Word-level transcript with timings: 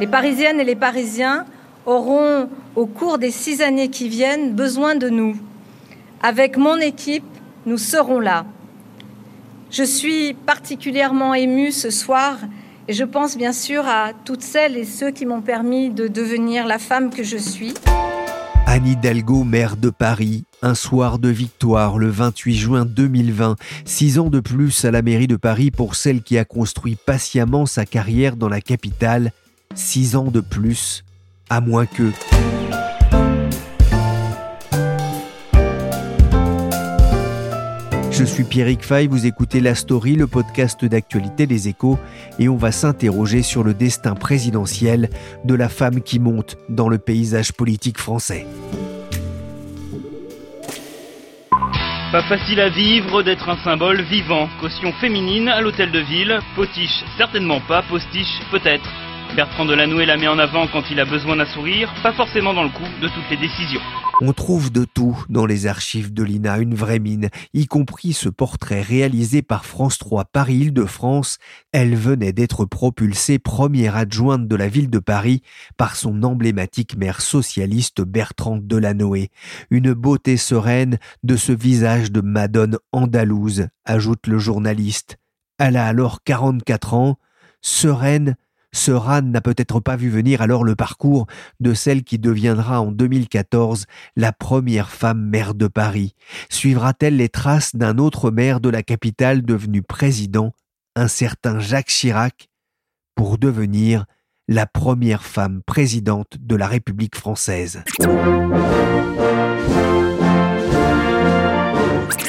Les 0.00 0.06
Parisiennes 0.06 0.60
et 0.60 0.64
les 0.64 0.76
Parisiens 0.76 1.44
auront, 1.84 2.48
au 2.76 2.86
cours 2.86 3.18
des 3.18 3.32
six 3.32 3.60
années 3.62 3.88
qui 3.88 4.08
viennent, 4.08 4.54
besoin 4.54 4.94
de 4.94 5.08
nous. 5.08 5.36
Avec 6.22 6.56
mon 6.56 6.76
équipe, 6.76 7.24
nous 7.66 7.78
serons 7.78 8.20
là. 8.20 8.46
Je 9.72 9.82
suis 9.82 10.34
particulièrement 10.34 11.34
émue 11.34 11.72
ce 11.72 11.90
soir 11.90 12.38
et 12.86 12.92
je 12.92 13.02
pense 13.02 13.36
bien 13.36 13.52
sûr 13.52 13.88
à 13.88 14.12
toutes 14.24 14.42
celles 14.42 14.76
et 14.76 14.84
ceux 14.84 15.10
qui 15.10 15.26
m'ont 15.26 15.42
permis 15.42 15.90
de 15.90 16.06
devenir 16.06 16.66
la 16.68 16.78
femme 16.78 17.10
que 17.10 17.24
je 17.24 17.36
suis. 17.36 17.74
Anne 18.66 18.86
Hidalgo, 18.86 19.42
maire 19.42 19.76
de 19.76 19.90
Paris, 19.90 20.44
un 20.62 20.76
soir 20.76 21.18
de 21.18 21.28
victoire 21.28 21.98
le 21.98 22.08
28 22.08 22.54
juin 22.54 22.84
2020, 22.84 23.56
six 23.84 24.20
ans 24.20 24.30
de 24.30 24.38
plus 24.38 24.84
à 24.84 24.92
la 24.92 25.02
mairie 25.02 25.26
de 25.26 25.36
Paris 25.36 25.72
pour 25.72 25.96
celle 25.96 26.22
qui 26.22 26.38
a 26.38 26.44
construit 26.44 26.94
patiemment 26.94 27.66
sa 27.66 27.84
carrière 27.84 28.36
dans 28.36 28.48
la 28.48 28.60
capitale 28.60 29.32
Six 29.74 30.16
ans 30.16 30.30
de 30.30 30.40
plus, 30.40 31.04
à 31.50 31.60
moins 31.60 31.86
que... 31.86 32.10
Je 38.10 38.24
suis 38.24 38.42
Pierrick 38.42 38.82
Fay, 38.82 39.06
vous 39.06 39.26
écoutez 39.26 39.60
La 39.60 39.76
Story, 39.76 40.16
le 40.16 40.26
podcast 40.26 40.84
d'actualité 40.84 41.46
des 41.46 41.68
échos, 41.68 41.98
et 42.40 42.48
on 42.48 42.56
va 42.56 42.72
s'interroger 42.72 43.42
sur 43.42 43.62
le 43.62 43.74
destin 43.74 44.14
présidentiel 44.14 45.10
de 45.44 45.54
la 45.54 45.68
femme 45.68 46.00
qui 46.00 46.18
monte 46.18 46.56
dans 46.68 46.88
le 46.88 46.98
paysage 46.98 47.52
politique 47.52 47.98
français. 47.98 48.46
Pas 52.10 52.22
facile 52.22 52.58
à 52.58 52.70
vivre 52.70 53.22
d'être 53.22 53.48
un 53.50 53.62
symbole 53.62 54.00
vivant. 54.00 54.48
Caution 54.60 54.92
féminine 54.94 55.46
à 55.46 55.60
l'hôtel 55.60 55.92
de 55.92 56.00
ville. 56.00 56.40
Potiche, 56.56 57.04
certainement 57.18 57.60
pas. 57.68 57.82
Postiche, 57.82 58.40
peut-être. 58.50 58.88
Bertrand 59.36 59.66
Delanoë 59.66 60.06
la 60.06 60.16
met 60.16 60.28
en 60.28 60.38
avant 60.38 60.66
quand 60.68 60.82
il 60.90 60.98
a 61.00 61.04
besoin 61.04 61.36
d'un 61.36 61.46
sourire, 61.46 61.92
pas 62.02 62.12
forcément 62.12 62.54
dans 62.54 62.64
le 62.64 62.70
coup 62.70 62.88
de 63.00 63.08
toutes 63.08 63.30
les 63.30 63.36
décisions. 63.36 63.80
On 64.20 64.32
trouve 64.32 64.72
de 64.72 64.84
tout 64.84 65.24
dans 65.28 65.46
les 65.46 65.68
archives 65.68 66.12
de 66.12 66.24
l'INA, 66.24 66.58
une 66.58 66.74
vraie 66.74 66.98
mine, 66.98 67.28
y 67.54 67.66
compris 67.66 68.12
ce 68.12 68.28
portrait 68.28 68.80
réalisé 68.80 69.42
par 69.42 69.64
France 69.64 69.96
3 69.98 70.24
Paris-Île-de-France. 70.24 71.38
Elle 71.70 71.94
venait 71.94 72.32
d'être 72.32 72.64
propulsée 72.64 73.38
première 73.38 73.96
adjointe 73.96 74.48
de 74.48 74.56
la 74.56 74.68
ville 74.68 74.90
de 74.90 74.98
Paris 74.98 75.42
par 75.76 75.94
son 75.94 76.24
emblématique 76.24 76.96
maire 76.96 77.20
socialiste 77.20 78.00
Bertrand 78.00 78.58
Delanoë. 78.60 79.30
Une 79.70 79.92
beauté 79.92 80.36
sereine 80.36 80.98
de 81.22 81.36
ce 81.36 81.52
visage 81.52 82.10
de 82.10 82.20
Madone 82.20 82.78
andalouse, 82.90 83.68
ajoute 83.84 84.26
le 84.26 84.38
journaliste. 84.38 85.16
Elle 85.58 85.76
a 85.76 85.86
alors 85.86 86.24
44 86.24 86.94
ans, 86.94 87.18
sereine, 87.60 88.36
Sœur 88.78 89.22
n'a 89.22 89.40
peut-être 89.40 89.80
pas 89.80 89.96
vu 89.96 90.08
venir 90.08 90.40
alors 90.40 90.62
le 90.62 90.76
parcours 90.76 91.26
de 91.58 91.74
celle 91.74 92.04
qui 92.04 92.16
deviendra 92.16 92.80
en 92.80 92.92
2014 92.92 93.86
la 94.14 94.32
première 94.32 94.90
femme 94.90 95.20
maire 95.20 95.54
de 95.54 95.66
Paris. 95.66 96.14
Suivra-t-elle 96.48 97.16
les 97.16 97.28
traces 97.28 97.74
d'un 97.74 97.98
autre 97.98 98.30
maire 98.30 98.60
de 98.60 98.68
la 98.68 98.84
capitale 98.84 99.42
devenu 99.42 99.82
président, 99.82 100.52
un 100.94 101.08
certain 101.08 101.58
Jacques 101.58 101.88
Chirac, 101.88 102.48
pour 103.16 103.36
devenir 103.36 104.04
la 104.46 104.64
première 104.66 105.24
femme 105.24 105.60
présidente 105.66 106.36
de 106.38 106.54
la 106.54 106.68
République 106.68 107.16
française? 107.16 107.82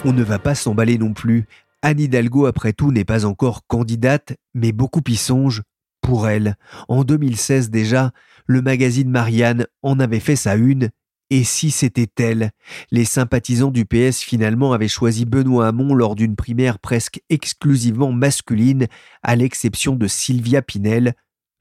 On 0.04 0.14
ne 0.14 0.24
va 0.24 0.40
pas 0.40 0.56
s'emballer 0.56 0.98
non 0.98 1.14
plus. 1.14 1.46
Anne 1.84 2.00
Hidalgo, 2.00 2.48
après 2.48 2.74
tout, 2.74 2.92
n'est 2.92 3.06
pas 3.06 3.26
encore 3.26 3.68
candidate, 3.68 4.34
mais 4.56 4.72
beaucoup 4.72 5.04
y 5.08 5.16
songent 5.16 5.62
pour 6.10 6.28
elle. 6.28 6.56
En 6.88 7.04
2016 7.04 7.70
déjà, 7.70 8.12
le 8.48 8.64
magazine 8.64 9.12
Marianne 9.12 9.68
en 9.84 10.00
avait 10.00 10.20
fait 10.20 10.36
sa 10.36 10.56
une. 10.56 10.90
Et 11.30 11.44
si 11.44 11.70
c'était 11.70 12.10
elle? 12.18 12.50
Les 12.90 13.06
sympathisants 13.06 13.70
du 13.70 13.86
PS 13.86 14.22
finalement 14.22 14.74
avaient 14.74 14.88
choisi 14.88 15.26
Benoît 15.26 15.68
Hamon 15.68 15.94
lors 15.94 16.16
d'une 16.16 16.36
primaire 16.36 16.80
presque 16.80 17.22
exclusivement 17.30 18.12
masculine, 18.12 18.88
à 19.22 19.36
l'exception 19.36 19.96
de 19.96 20.08
Sylvia 20.08 20.64
Pinel. 20.64 21.14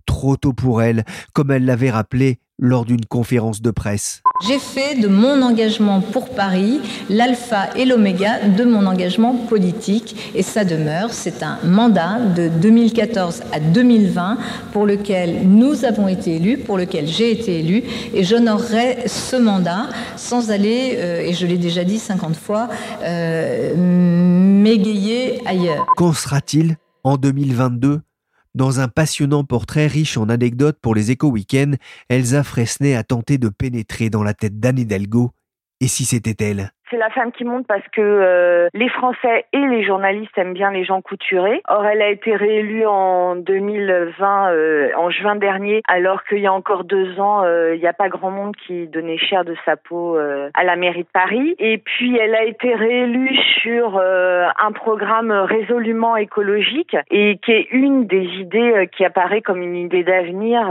Trop 0.06 0.38
tôt 0.38 0.54
pour 0.54 0.80
elle, 0.80 1.04
comme 1.34 1.50
elle 1.50 1.66
l'avait 1.66 1.90
rappelé 1.90 2.40
lors 2.58 2.84
d'une 2.84 3.04
conférence 3.04 3.62
de 3.62 3.70
presse. 3.70 4.22
J'ai 4.46 4.58
fait 4.58 5.00
de 5.00 5.08
mon 5.08 5.42
engagement 5.42 6.00
pour 6.00 6.28
Paris 6.28 6.80
l'alpha 7.10 7.70
et 7.76 7.84
l'oméga 7.84 8.46
de 8.48 8.64
mon 8.64 8.86
engagement 8.86 9.34
politique 9.34 10.32
et 10.34 10.42
ça 10.42 10.64
demeure. 10.64 11.12
C'est 11.12 11.42
un 11.42 11.58
mandat 11.64 12.20
de 12.36 12.48
2014 12.48 13.42
à 13.52 13.58
2020 13.58 14.38
pour 14.72 14.86
lequel 14.86 15.48
nous 15.48 15.84
avons 15.84 16.06
été 16.06 16.36
élus, 16.36 16.58
pour 16.58 16.78
lequel 16.78 17.08
j'ai 17.08 17.32
été 17.32 17.60
élu 17.60 17.82
et 18.14 18.22
j'honorerai 18.22 19.08
ce 19.08 19.36
mandat 19.36 19.88
sans 20.16 20.50
aller, 20.50 20.94
euh, 20.98 21.20
et 21.20 21.32
je 21.32 21.46
l'ai 21.46 21.58
déjà 21.58 21.82
dit 21.82 21.98
50 21.98 22.36
fois, 22.36 22.68
euh, 23.02 23.74
m'égayer 23.76 25.40
ailleurs. 25.46 25.86
Qu'en 25.96 26.12
sera-t-il 26.12 26.76
en 27.02 27.16
2022 27.16 28.00
dans 28.54 28.80
un 28.80 28.88
passionnant 28.88 29.44
portrait 29.44 29.86
riche 29.86 30.16
en 30.16 30.28
anecdotes 30.28 30.78
pour 30.80 30.94
les 30.94 31.10
éco-weekends, 31.10 31.74
Elsa 32.08 32.42
Fresnay 32.42 32.94
a 32.94 33.04
tenté 33.04 33.38
de 33.38 33.48
pénétrer 33.48 34.10
dans 34.10 34.22
la 34.22 34.34
tête 34.34 34.58
d'Anne 34.60 34.78
Hidalgo. 34.78 35.32
Et 35.80 35.88
si 35.88 36.04
c'était 36.04 36.44
elle? 36.44 36.72
C'est 36.90 36.96
la 36.96 37.10
femme 37.10 37.32
qui 37.32 37.44
monte 37.44 37.66
parce 37.66 37.86
que 37.92 38.00
euh, 38.00 38.68
les 38.74 38.88
Français 38.88 39.44
et 39.52 39.58
les 39.58 39.84
journalistes 39.84 40.36
aiment 40.36 40.54
bien 40.54 40.70
les 40.70 40.84
gens 40.84 41.00
couturés. 41.00 41.62
Or, 41.68 41.84
elle 41.86 42.02
a 42.02 42.08
été 42.08 42.34
réélue 42.34 42.86
en 42.86 43.36
2020, 43.36 44.52
euh, 44.52 44.90
en 44.96 45.10
juin 45.10 45.36
dernier, 45.36 45.82
alors 45.88 46.24
qu'il 46.24 46.38
y 46.38 46.46
a 46.46 46.52
encore 46.52 46.84
deux 46.84 47.20
ans, 47.20 47.44
euh, 47.44 47.74
il 47.74 47.80
n'y 47.80 47.86
a 47.86 47.92
pas 47.92 48.08
grand 48.08 48.30
monde 48.30 48.56
qui 48.56 48.86
donnait 48.86 49.18
cher 49.18 49.44
de 49.44 49.54
sa 49.64 49.76
peau 49.76 50.16
à 50.18 50.64
la 50.64 50.76
mairie 50.76 51.02
de 51.02 51.08
Paris. 51.12 51.54
Et 51.58 51.78
puis, 51.78 52.16
elle 52.16 52.34
a 52.34 52.44
été 52.44 52.74
réélue 52.74 53.36
sur 53.60 53.98
un 53.98 54.72
programme 54.72 55.30
résolument 55.30 56.16
écologique 56.16 56.96
et 57.10 57.38
qui 57.38 57.52
est 57.52 57.68
une 57.70 58.06
des 58.06 58.24
idées 58.24 58.88
qui 58.96 59.04
apparaît 59.04 59.42
comme 59.42 59.62
une 59.62 59.76
idée 59.76 60.04
d'avenir, 60.04 60.66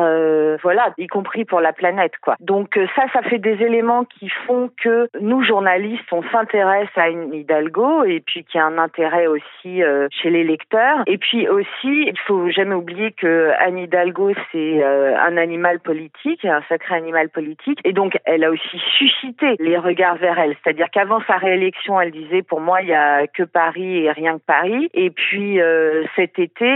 voilà, 0.61 0.93
y 0.97 1.07
compris 1.07 1.45
pour 1.45 1.61
la 1.61 1.73
planète, 1.73 2.13
quoi. 2.21 2.35
Donc 2.39 2.79
ça, 2.95 3.03
ça 3.13 3.21
fait 3.23 3.39
des 3.39 3.61
éléments 3.63 4.05
qui 4.05 4.29
font 4.29 4.69
que 4.81 5.09
nous 5.19 5.43
journalistes 5.43 6.06
on 6.11 6.23
s'intéresse 6.31 6.89
à 6.95 7.09
une 7.09 7.33
Hidalgo 7.33 8.03
et 8.03 8.21
puis 8.21 8.43
qu'il 8.43 8.59
y 8.59 8.61
a 8.61 8.65
un 8.65 8.77
intérêt 8.77 9.27
aussi 9.27 9.83
euh, 9.83 10.07
chez 10.11 10.29
les 10.29 10.43
lecteurs. 10.43 11.03
Et 11.07 11.17
puis 11.17 11.47
aussi, 11.47 11.67
il 11.83 12.17
faut 12.25 12.49
jamais 12.49 12.75
oublier 12.75 13.11
que 13.11 13.51
Anne 13.59 13.77
Hidalgo, 13.77 14.31
c'est 14.51 14.83
euh, 14.83 15.15
un 15.17 15.37
animal 15.37 15.79
politique, 15.79 16.45
un 16.45 16.61
sacré 16.69 16.95
animal 16.95 17.29
politique. 17.29 17.79
Et 17.83 17.93
donc, 17.93 18.17
elle 18.25 18.43
a 18.43 18.51
aussi 18.51 18.81
suscité 18.97 19.55
les 19.59 19.77
regards 19.77 20.17
vers 20.17 20.39
elle. 20.39 20.55
C'est-à-dire 20.63 20.87
qu'avant 20.91 21.21
sa 21.27 21.37
réélection, 21.37 21.99
elle 21.99 22.11
disait, 22.11 22.41
pour 22.41 22.61
moi, 22.61 22.81
il 22.81 22.89
y 22.89 22.93
a 22.93 23.27
que 23.27 23.43
Paris 23.43 24.05
et 24.05 24.11
rien 24.11 24.37
que 24.37 24.45
Paris. 24.45 24.89
Et 24.93 25.09
puis, 25.09 25.61
euh, 25.61 26.03
cet 26.15 26.39
été, 26.39 26.67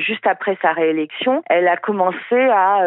juste 0.00 0.26
après 0.26 0.56
sa 0.62 0.72
réélection, 0.72 1.42
elle 1.48 1.68
a 1.68 1.76
commencé 1.76 2.36
à 2.36 2.80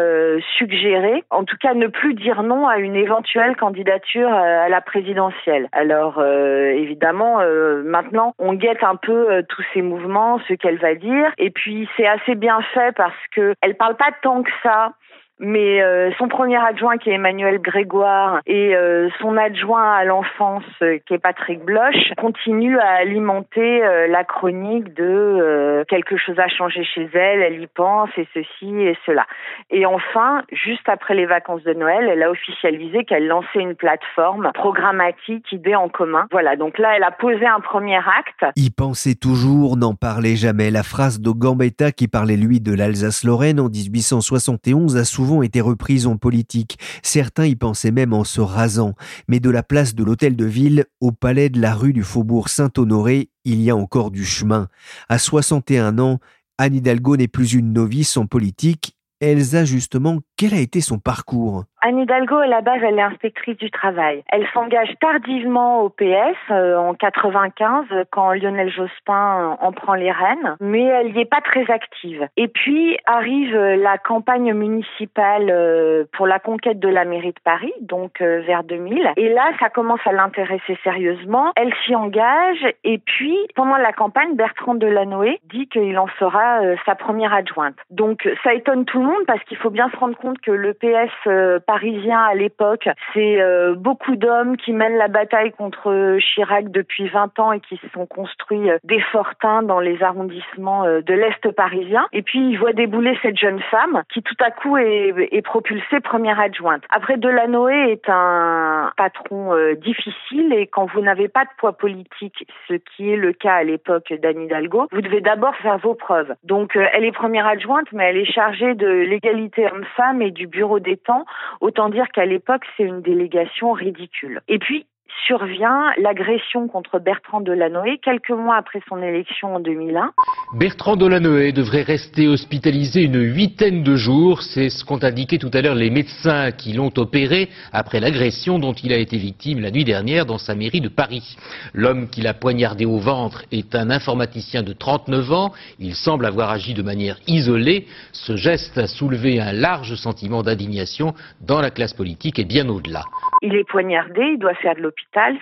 suggérer, 0.58 1.22
en 1.30 1.44
tout 1.44 1.56
cas, 1.60 1.74
ne 1.74 1.86
plus 1.86 2.14
dire 2.14 2.42
non 2.42 2.66
à 2.66 2.78
une 2.78 2.96
éventuelle 2.96 3.56
candidature 3.56 4.32
à 4.32 4.68
la 4.68 4.80
présidentielle. 4.80 5.68
Alors 5.84 6.18
euh, 6.18 6.70
évidemment, 6.70 7.40
euh, 7.40 7.82
maintenant, 7.84 8.32
on 8.38 8.54
guette 8.54 8.82
un 8.82 8.96
peu 8.96 9.30
euh, 9.30 9.42
tous 9.46 9.62
ces 9.74 9.82
mouvements, 9.82 10.40
ce 10.48 10.54
qu'elle 10.54 10.78
va 10.78 10.94
dire. 10.94 11.30
Et 11.36 11.50
puis 11.50 11.86
c'est 11.94 12.06
assez 12.06 12.36
bien 12.36 12.58
fait 12.72 12.96
parce 12.96 13.12
que 13.36 13.54
elle 13.60 13.76
parle 13.76 13.94
pas 13.94 14.08
tant 14.22 14.42
que 14.42 14.50
ça 14.62 14.94
Mais 15.40 15.82
euh, 15.82 16.10
son 16.18 16.28
premier 16.28 16.56
adjoint 16.56 16.96
qui 16.96 17.10
est 17.10 17.14
Emmanuel 17.14 17.60
Grégoire 17.60 18.40
et 18.46 18.74
euh, 18.76 19.08
son 19.20 19.36
adjoint 19.36 19.92
à 19.92 20.04
l'enfance 20.04 20.64
qui 21.06 21.14
est 21.14 21.18
Patrick 21.18 21.64
Bloch 21.64 21.94
continuent 22.16 22.78
à 22.78 23.00
alimenter 23.00 23.80
la 24.08 24.24
chronique 24.24 24.94
de 24.94 25.84
quelque 25.88 26.16
chose 26.16 26.38
a 26.38 26.48
changé 26.48 26.84
chez 26.84 27.08
elle, 27.14 27.42
elle 27.42 27.60
y 27.60 27.66
pense 27.66 28.10
et 28.16 28.28
ceci 28.34 28.70
et 28.80 28.96
cela. 29.06 29.26
Et 29.70 29.86
enfin, 29.86 30.42
juste 30.52 30.88
après 30.88 31.14
les 31.14 31.26
vacances 31.26 31.62
de 31.64 31.72
Noël, 31.72 32.08
elle 32.08 32.22
a 32.22 32.30
officialisé 32.30 33.04
qu'elle 33.04 33.26
lançait 33.26 33.60
une 33.60 33.74
plateforme 33.74 34.50
programmatique 34.54 35.50
idée 35.52 35.74
en 35.74 35.88
commun. 35.88 36.26
Voilà, 36.30 36.56
donc 36.56 36.78
là, 36.78 36.96
elle 36.96 37.02
a 37.02 37.10
posé 37.10 37.46
un 37.46 37.60
premier 37.60 37.96
acte. 37.96 38.44
Y 38.56 38.70
penser 38.70 39.14
toujours, 39.14 39.76
n'en 39.76 39.94
parlez 39.94 40.36
jamais. 40.36 40.70
La 40.70 40.82
phrase 40.82 41.20
de 41.20 41.30
Gambetta 41.30 41.92
qui 41.92 42.08
parlait 42.08 42.36
lui 42.36 42.60
de 42.60 42.74
l'Alsace-Lorraine 42.74 43.60
en 43.60 43.68
1871 43.68 44.96
a 44.96 45.04
souvent 45.04 45.23
été 45.42 45.60
reprise 45.60 46.06
en 46.06 46.16
politique. 46.16 46.78
Certains 47.02 47.46
y 47.46 47.56
pensaient 47.56 47.90
même 47.90 48.12
en 48.12 48.24
se 48.24 48.40
rasant. 48.40 48.94
Mais 49.28 49.40
de 49.40 49.50
la 49.50 49.62
place 49.62 49.94
de 49.94 50.04
l'hôtel 50.04 50.36
de 50.36 50.44
ville 50.44 50.86
au 51.00 51.12
palais 51.12 51.48
de 51.48 51.60
la 51.60 51.74
rue 51.74 51.92
du 51.92 52.02
Faubourg 52.02 52.48
Saint-Honoré, 52.48 53.30
il 53.44 53.60
y 53.60 53.70
a 53.70 53.76
encore 53.76 54.10
du 54.10 54.24
chemin. 54.24 54.68
À 55.08 55.18
61 55.18 55.98
ans, 55.98 56.20
Anne 56.58 56.76
Hidalgo 56.76 57.16
n'est 57.16 57.28
plus 57.28 57.54
une 57.54 57.72
novice 57.72 58.16
en 58.16 58.26
politique. 58.26 58.96
Elsa, 59.20 59.64
justement, 59.64 60.20
quel 60.36 60.52
a 60.52 60.60
été 60.60 60.80
son 60.80 60.98
parcours? 60.98 61.64
Anne 61.80 61.98
Hidalgo, 61.98 62.38
à 62.38 62.46
la 62.46 62.62
base, 62.62 62.80
elle 62.82 62.98
est 62.98 63.02
inspectrice 63.02 63.58
du 63.58 63.70
travail. 63.70 64.24
Elle 64.32 64.46
s'engage 64.54 64.94
tardivement 65.00 65.82
au 65.82 65.90
PS 65.90 66.34
euh, 66.50 66.76
en 66.76 66.94
95 66.94 67.84
quand 68.10 68.32
Lionel 68.32 68.72
Jospin 68.72 69.58
en 69.60 69.72
prend 69.72 69.92
les 69.92 70.10
rênes, 70.10 70.56
mais 70.60 70.82
elle 70.82 71.12
n'y 71.12 71.20
est 71.20 71.30
pas 71.30 71.42
très 71.42 71.70
active. 71.70 72.26
Et 72.38 72.48
puis 72.48 72.96
arrive 73.04 73.54
la 73.54 73.98
campagne 73.98 74.54
municipale 74.54 75.50
euh, 75.50 76.04
pour 76.14 76.26
la 76.26 76.38
conquête 76.38 76.80
de 76.80 76.88
la 76.88 77.04
mairie 77.04 77.32
de 77.32 77.40
Paris, 77.44 77.74
donc 77.82 78.22
euh, 78.22 78.40
vers 78.46 78.64
2000. 78.64 79.12
Et 79.16 79.28
là, 79.28 79.50
ça 79.60 79.68
commence 79.68 80.00
à 80.06 80.12
l'intéresser 80.12 80.78
sérieusement. 80.82 81.52
Elle 81.54 81.74
s'y 81.84 81.94
engage 81.94 82.66
et 82.82 82.96
puis 82.96 83.36
pendant 83.54 83.76
la 83.76 83.92
campagne, 83.92 84.36
Bertrand 84.36 84.74
Delanoë 84.74 85.38
dit 85.52 85.68
qu'il 85.68 85.98
en 85.98 86.08
sera 86.18 86.60
sa 86.86 86.94
première 86.94 87.34
adjointe. 87.34 87.76
Donc 87.90 88.26
ça 88.42 88.54
étonne 88.54 88.86
tout 88.86 89.00
le 89.00 89.06
monde 89.06 89.26
parce 89.26 89.44
qu'il 89.44 89.58
faut 89.58 89.70
bien 89.70 89.90
se 89.90 89.96
rendre 89.96 90.16
compte 90.16 90.23
que 90.42 90.50
le 90.50 90.72
PS 90.74 91.60
parisien 91.66 92.18
à 92.18 92.34
l'époque. 92.34 92.88
C'est 93.12 93.40
euh, 93.40 93.74
beaucoup 93.74 94.16
d'hommes 94.16 94.56
qui 94.56 94.72
mènent 94.72 94.96
la 94.96 95.08
bataille 95.08 95.52
contre 95.52 96.18
Chirac 96.18 96.70
depuis 96.70 97.08
20 97.08 97.38
ans 97.38 97.52
et 97.52 97.60
qui 97.60 97.76
se 97.76 97.88
sont 97.90 98.06
construits 98.06 98.70
euh, 98.70 98.78
des 98.84 99.00
fortins 99.00 99.62
dans 99.62 99.80
les 99.80 100.02
arrondissements 100.02 100.84
euh, 100.84 101.00
de 101.00 101.14
l'Est 101.14 101.50
parisien. 101.52 102.06
Et 102.12 102.22
puis, 102.22 102.40
ils 102.50 102.56
voient 102.56 102.72
débouler 102.72 103.18
cette 103.22 103.38
jeune 103.38 103.60
femme 103.70 104.02
qui 104.12 104.22
tout 104.22 104.36
à 104.40 104.50
coup 104.50 104.76
est, 104.76 105.14
est 105.32 105.42
propulsée 105.42 106.00
première 106.00 106.40
adjointe. 106.40 106.82
Après, 106.90 107.16
Delanoë 107.16 107.92
est 107.92 108.08
un 108.08 108.92
patron 108.96 109.54
difficile 109.76 110.52
et 110.52 110.66
quand 110.66 110.86
vous 110.86 111.00
n'avez 111.00 111.28
pas 111.28 111.44
de 111.44 111.50
poids 111.58 111.72
politique, 111.72 112.46
ce 112.68 112.74
qui 112.74 113.10
est 113.10 113.16
le 113.16 113.32
cas 113.32 113.54
à 113.54 113.64
l'époque 113.64 114.12
d'Anne 114.20 114.42
Hidalgo, 114.42 114.88
vous 114.92 115.00
devez 115.00 115.20
d'abord 115.20 115.54
faire 115.56 115.78
vos 115.78 115.94
preuves. 115.94 116.34
Donc, 116.44 116.76
elle 116.76 117.04
est 117.04 117.12
première 117.12 117.46
adjointe, 117.46 117.86
mais 117.92 118.04
elle 118.04 118.18
est 118.18 118.30
chargée 118.30 118.74
de 118.74 118.88
l'égalité 118.88 119.66
homme-femme 119.66 120.13
et 120.22 120.30
du 120.30 120.46
bureau 120.46 120.80
des 120.80 120.96
temps 120.96 121.24
Autant 121.60 121.88
dire 121.88 122.08
qu'à 122.12 122.26
l'époque, 122.26 122.64
c'est 122.76 122.84
une 122.84 123.02
délégation 123.02 123.72
ridicule. 123.72 124.40
Et 124.48 124.58
puis, 124.58 124.86
survient 125.26 125.90
l'agression 125.98 126.68
contre 126.68 126.98
Bertrand 126.98 127.40
Delanoë 127.40 127.98
quelques 128.02 128.30
mois 128.30 128.56
après 128.56 128.80
son 128.88 129.02
élection 129.02 129.56
en 129.56 129.60
2001. 129.60 130.12
Bertrand 130.54 130.96
Delanoë 130.96 131.52
devrait 131.52 131.82
rester 131.82 132.28
hospitalisé 132.28 133.02
une 133.02 133.20
huitaine 133.20 133.82
de 133.82 133.96
jours. 133.96 134.42
C'est 134.42 134.68
ce 134.68 134.84
qu'ont 134.84 135.02
indiqué 135.02 135.38
tout 135.38 135.50
à 135.52 135.62
l'heure 135.62 135.74
les 135.74 135.90
médecins 135.90 136.52
qui 136.52 136.72
l'ont 136.72 136.92
opéré 136.96 137.48
après 137.72 138.00
l'agression 138.00 138.58
dont 138.58 138.74
il 138.74 138.92
a 138.92 138.96
été 138.96 139.16
victime 139.16 139.60
la 139.60 139.70
nuit 139.70 139.84
dernière 139.84 140.26
dans 140.26 140.38
sa 140.38 140.54
mairie 140.54 140.80
de 140.80 140.88
Paris. 140.88 141.36
L'homme 141.72 142.08
qui 142.10 142.20
l'a 142.20 142.34
poignardé 142.34 142.84
au 142.84 142.98
ventre 142.98 143.44
est 143.50 143.74
un 143.74 143.90
informaticien 143.90 144.62
de 144.62 144.72
39 144.72 145.32
ans. 145.32 145.52
Il 145.78 145.94
semble 145.94 146.26
avoir 146.26 146.50
agi 146.50 146.74
de 146.74 146.82
manière 146.82 147.16
isolée. 147.26 147.86
Ce 148.12 148.36
geste 148.36 148.76
a 148.78 148.86
soulevé 148.86 149.40
un 149.40 149.52
large 149.52 149.94
sentiment 149.94 150.42
d'indignation 150.42 151.14
dans 151.40 151.60
la 151.60 151.70
classe 151.70 151.94
politique 151.94 152.38
et 152.38 152.44
bien 152.44 152.68
au-delà. 152.68 153.02
Il 153.42 153.54
est 153.56 153.68
poignardé, 153.68 154.22
il 154.22 154.38
doit 154.38 154.54
faire 154.54 154.74
de 154.74 154.80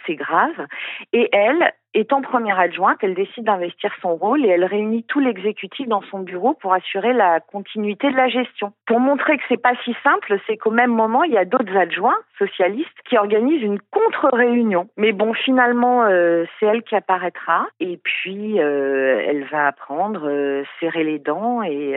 c'est 0.06 0.16
grave. 0.16 0.66
Et 1.12 1.28
elle, 1.32 1.72
Étant 1.94 2.22
première 2.22 2.58
adjointe, 2.58 2.96
elle 3.02 3.14
décide 3.14 3.44
d'investir 3.44 3.92
son 4.00 4.16
rôle 4.16 4.46
et 4.46 4.48
elle 4.48 4.64
réunit 4.64 5.04
tout 5.04 5.20
l'exécutif 5.20 5.86
dans 5.88 6.02
son 6.10 6.20
bureau 6.20 6.54
pour 6.54 6.72
assurer 6.72 7.12
la 7.12 7.40
continuité 7.40 8.10
de 8.10 8.16
la 8.16 8.28
gestion. 8.28 8.72
Pour 8.86 8.98
montrer 8.98 9.36
que 9.36 9.42
c'est 9.48 9.60
pas 9.60 9.74
si 9.84 9.94
simple, 10.02 10.38
c'est 10.46 10.56
qu'au 10.56 10.70
même 10.70 10.90
moment, 10.90 11.22
il 11.24 11.32
y 11.32 11.36
a 11.36 11.44
d'autres 11.44 11.76
adjoints 11.76 12.16
socialistes 12.38 12.88
qui 13.08 13.16
organisent 13.18 13.62
une 13.62 13.78
contre-réunion. 13.90 14.88
Mais 14.96 15.12
bon, 15.12 15.34
finalement, 15.34 16.04
euh, 16.04 16.44
c'est 16.58 16.66
elle 16.66 16.82
qui 16.82 16.94
apparaîtra 16.94 17.66
et 17.78 18.00
puis 18.02 18.60
euh, 18.60 19.22
elle 19.26 19.44
va 19.50 19.66
apprendre, 19.66 20.28
euh, 20.28 20.64
serrer 20.80 21.04
les 21.04 21.18
dents 21.18 21.62
et 21.62 21.94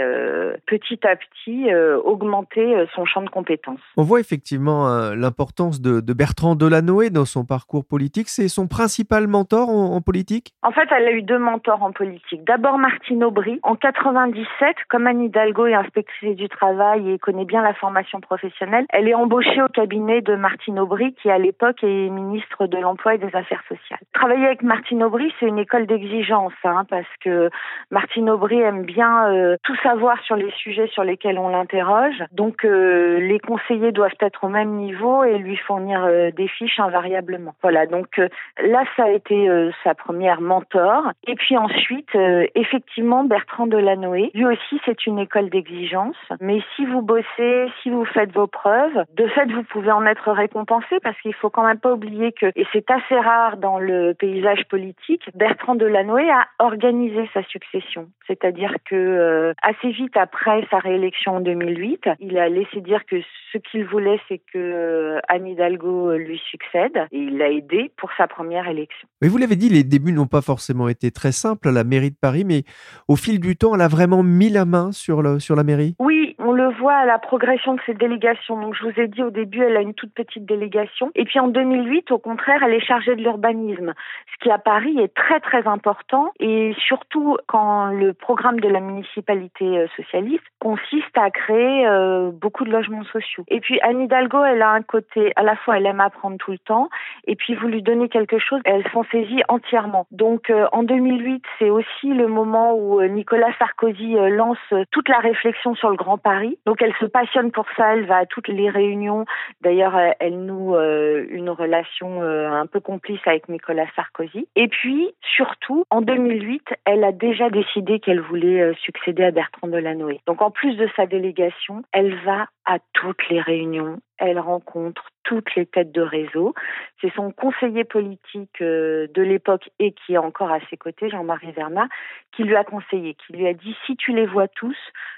petit 0.66 1.00
à 1.08 1.16
petit 1.16 1.74
augmenter 2.04 2.86
son 2.96 3.06
champ 3.06 3.22
de 3.22 3.30
compétences. 3.30 3.80
On 3.98 4.04
voit 4.04 4.20
effectivement 4.20 4.88
l'importance 5.16 5.82
de, 5.82 6.02
Bertrand 6.14 6.56
Delanoë 6.56 7.10
dans 7.10 7.26
son 7.26 7.46
parcours 7.46 7.86
politique. 7.86 8.30
C'est 8.30 8.48
son 8.48 8.68
principal 8.68 9.28
mentor 9.28 9.70
en, 9.86 10.02
politique? 10.02 10.54
En 10.64 10.72
fait, 10.72 10.88
elle 10.92 11.08
a 11.08 11.12
eu 11.12 11.22
deux 11.22 11.38
mentors 11.38 11.84
en 11.84 11.92
politique. 11.92 12.44
D'abord 12.44 12.78
Martine 12.78 13.24
Aubry. 13.24 13.60
En 13.64 13.76
97, 13.76 14.76
comme 14.90 15.08
Anne 15.08 15.22
Hidalgo 15.22 15.68
est 15.68 15.74
inspectrice 15.74 16.36
du 16.36 16.50
travail 16.50 17.12
et 17.12 17.20
connaît 17.20 17.46
bien 17.46 17.62
la 17.62 17.74
formation 17.74 18.20
professionnelle, 18.20 18.86
elle 18.90 19.08
est 19.08 19.14
embauchée 19.14 19.62
au 19.62 19.68
cabinet 19.68 20.22
de 20.22 20.36
Martine 20.36 20.80
Aubry, 20.80 21.14
qui 21.22 21.30
à 21.30 21.38
l'époque 21.38 21.84
est 21.84 22.10
ministre 22.10 22.68
de 22.68 22.78
l'Emploi 22.78 23.16
et 23.16 23.18
des 23.18 23.36
Affaires 23.36 23.64
sociales. 23.68 24.00
Travailler 24.14 24.46
avec 24.46 24.64
Martine 24.64 25.04
Aubry, 25.04 25.34
c'est 25.40 25.48
une 25.48 25.60
école 25.60 25.86
d'exigence, 25.86 26.54
hein, 26.64 26.86
parce 26.90 27.08
que 27.24 27.50
Martine 27.92 28.30
Aubry 28.30 28.60
aime 28.60 28.84
bien 28.84 29.28
euh, 29.32 29.58
tout 29.64 29.76
savoir 29.84 30.22
sur 30.24 30.36
les 30.36 30.52
sujets 30.52 30.88
sur 30.88 31.04
lesquels 31.04 31.40
on 31.40 31.50
l'interroge. 31.50 32.24
Donc, 32.32 32.66
euh, 32.66 33.20
les 33.20 33.40
conseillers 33.40 33.92
doivent 33.92 34.12
être 34.22 34.44
au 34.44 34.50
même 34.50 34.72
niveau 34.76 35.24
et 35.24 35.38
lui 35.38 35.58
fournir 35.58 36.04
euh, 36.04 36.32
des 36.32 36.48
fiches 36.48 36.80
invariablement. 36.80 37.56
Voilà, 37.62 37.86
donc 37.86 38.18
là, 38.18 38.84
ça 38.96 39.06
a 39.06 39.10
été 39.10 39.50
sa 39.84 39.96
première 39.96 40.42
mentor. 40.42 41.12
Et 41.28 41.36
puis 41.36 41.58
ensuite, 41.58 42.14
euh, 42.16 42.46
effectivement, 42.56 43.24
Bertrand 43.24 43.68
Delanoë, 43.68 44.32
lui 44.34 44.46
aussi, 44.46 44.80
c'est 44.86 45.06
une 45.06 45.20
école 45.20 45.50
d'exigence. 45.50 46.16
Mais 46.42 46.62
si 46.76 46.86
vous 46.86 47.02
bossez, 47.02 47.72
si 47.82 47.90
vous 47.90 48.06
faites 48.06 48.34
vos 48.34 48.48
preuves, 48.48 49.04
de 49.16 49.28
fait, 49.28 49.46
vous 49.52 49.64
pouvez 49.64 49.92
en 49.92 50.06
être 50.06 50.32
récompensé 50.32 51.00
parce 51.02 51.20
qu'il 51.22 51.34
faut 51.34 51.50
quand 51.50 51.66
même 51.66 51.80
pas 51.80 51.94
oublier 51.94 52.32
que, 52.32 52.48
et 52.56 52.66
c'est 52.74 52.90
assez 52.90 53.20
rare 53.20 53.58
dans 53.58 53.80
le 53.80 54.14
paysage 54.14 54.66
politique, 54.70 55.24
Bertrand 55.36 55.76
Delanoë 55.76 56.30
a 56.30 56.48
organisé 56.60 57.30
sa 57.34 57.44
succession. 57.44 58.10
C'est-à-dire 58.28 58.76
que 58.90 58.96
euh, 58.96 59.54
assez 59.62 59.92
vite 59.92 60.18
après 60.18 60.66
sa 60.70 60.80
réélection 60.80 61.38
en 61.38 61.40
2008, 61.42 62.10
il 62.20 62.38
a 62.38 62.50
laissé 62.50 62.82
dire 62.82 63.06
que 63.06 63.18
ce 63.52 63.58
qu'il 63.58 63.86
voulait, 63.86 64.20
c'est 64.28 64.42
que 64.54 64.58
euh, 64.58 65.20
Anne 65.28 65.48
Hidalgo 65.48 66.14
lui 66.14 66.42
succède 66.50 66.98
et 67.12 67.18
il 67.18 67.38
l'a 67.38 67.50
aidé 67.50 67.92
pour 67.98 68.10
sa 68.18 68.28
première 68.28 68.68
élection. 68.68 69.08
Mais 69.22 69.28
vous 69.28 69.38
l'avez 69.38 69.56
dit, 69.56 69.65
les 69.70 69.84
débuts 69.84 70.12
n'ont 70.12 70.28
pas 70.28 70.42
forcément 70.42 70.88
été 70.88 71.12
très 71.12 71.32
simples 71.32 71.70
à 71.70 71.72
la 71.72 71.84
mairie 71.84 72.12
de 72.12 72.16
Paris, 72.16 72.44
mais 72.44 72.64
au 73.08 73.16
fil 73.16 73.40
du 73.40 73.56
temps, 73.56 73.76
elle 73.76 73.82
a 73.82 73.88
vraiment 73.88 74.24
mis 74.24 74.50
la 74.50 74.66
main 74.66 74.92
sur, 74.92 75.22
la 75.22 75.64
mairie? 75.64 75.96
Oui, 76.00 76.35
on 76.46 76.52
le 76.52 76.70
voit 76.70 76.94
à 76.94 77.06
la 77.06 77.18
progression 77.18 77.74
de 77.74 77.82
ses 77.88 77.96
délégations. 77.96 78.60
Donc, 78.60 78.76
je 78.76 78.84
vous 78.84 79.00
ai 79.00 79.08
dit 79.08 79.24
au 79.24 79.32
début, 79.32 79.64
elle 79.64 79.78
a 79.78 79.82
une 79.82 79.96
toute 79.96 80.14
petite 80.14 80.46
délégation. 80.46 81.10
Et 81.16 81.26
puis 81.26 81.40
en 81.40 81.48
2008, 81.48 82.12
au 82.12 82.20
contraire, 82.20 82.62
elle 82.64 82.74
est 82.74 82.86
chargée 82.86 83.16
de 83.16 83.22
l'urbanisme, 83.22 83.94
ce 84.32 84.44
qui 84.44 84.52
à 84.52 84.60
Paris 84.60 85.00
est 85.00 85.14
très 85.14 85.40
très 85.40 85.68
important. 85.68 86.32
Et 86.40 86.76
surtout 86.86 87.38
quand 87.48 87.88
le 87.88 88.14
programme 88.14 88.60
de 88.60 88.70
la 88.70 88.80
municipalité 88.80 89.66
euh, 89.66 89.88
socialiste 89.96 90.44
consiste 90.60 91.18
à 91.18 91.32
créer 91.32 91.88
euh, 91.88 92.30
beaucoup 92.32 92.64
de 92.64 92.72
logements 92.72 93.04
sociaux. 93.06 93.44
Et 93.48 93.60
puis 93.60 93.80
Anne 93.82 94.02
Hidalgo, 94.02 94.44
elle 94.44 94.62
a 94.62 94.70
un 94.70 94.84
côté, 94.84 95.34
à 95.36 95.44
la 95.44 95.56
fois 95.56 95.78
elle 95.78 95.86
aime 95.88 96.00
apprendre 96.00 96.38
tout 96.38 96.52
le 96.52 96.60
temps, 96.60 96.90
et 97.26 97.36
puis 97.36 97.56
vous 97.56 97.68
lui 97.68 97.82
donnez 97.82 98.10
quelque 98.10 98.38
chose, 98.38 98.62
elle 98.66 98.84
s'en 98.92 99.04
saisit 99.12 99.42
entièrement. 99.48 100.06
Donc 100.12 100.50
euh, 100.50 100.68
en 100.72 100.84
2008, 100.84 101.44
c'est 101.58 101.70
aussi 101.70 102.08
le 102.08 102.28
moment 102.28 102.76
où 102.76 103.02
Nicolas 103.04 103.52
Sarkozy 103.58 104.16
lance 104.30 104.58
toute 104.92 105.10
la 105.10 105.20
réflexion 105.20 105.76
sur 105.76 105.90
le 105.90 105.96
Grand 105.96 106.18
Paris. 106.18 106.35
Donc 106.66 106.82
elle 106.82 106.94
se 107.00 107.06
passionne 107.06 107.52
pour 107.52 107.66
ça, 107.78 107.94
elle 107.94 108.06
va 108.06 108.18
à 108.18 108.26
toutes 108.26 108.48
les 108.48 108.70
réunions. 108.70 109.26
D'ailleurs, 109.62 109.98
elle 110.20 110.46
noue 110.46 110.76
une 110.76 111.50
relation 111.50 112.22
un 112.22 112.66
peu 112.66 112.80
complice 112.80 113.20
avec 113.26 113.50
Nicolas 113.50 113.88
Sarkozy. 113.96 114.48
Et 114.56 114.68
puis 114.68 115.14
surtout, 115.36 115.86
en 115.90 116.02
2008, 116.02 116.64
elle 116.86 117.04
a 117.04 117.12
déjà 117.12 117.50
décidé 117.50 118.00
qu'elle 118.00 118.22
voulait 118.22 118.74
succéder 118.82 119.24
à 119.24 119.32
Bertrand 119.32 119.68
Delanoë. 119.68 120.22
Donc 120.28 120.42
en 120.42 120.52
plus 120.52 120.76
de 120.76 120.88
sa 120.96 121.06
délégation, 121.06 121.84
elle 121.92 122.16
va 122.24 122.48
à 122.66 122.78
toutes 122.94 123.30
les 123.30 123.42
réunions 123.42 124.00
elle 124.18 124.40
rencontre 124.40 125.10
toutes 125.24 125.56
les 125.56 125.66
têtes 125.66 125.92
de 125.92 126.02
réseau. 126.02 126.54
C'est 127.02 127.14
son 127.14 127.32
conseiller 127.32 127.84
politique 127.84 128.62
euh, 128.62 129.08
de 129.14 129.22
l'époque 129.22 129.70
et 129.80 129.92
qui 129.92 130.14
est 130.14 130.18
encore 130.18 130.52
à 130.52 130.60
ses 130.70 130.78
côtés, 130.78 131.10
Jean-Marie 131.10 131.52
Verna, 131.52 131.88
qui 132.32 132.44
lui 132.44 132.56
a 132.56 132.64
conseillé, 132.64 133.16
qui 133.16 133.34
lui 133.34 133.48
a 133.48 133.54
dit 133.54 133.76
si 133.86 133.96
tu 133.96 134.14
les 134.14 134.26
vois 134.26 134.48
tous, 134.48 134.78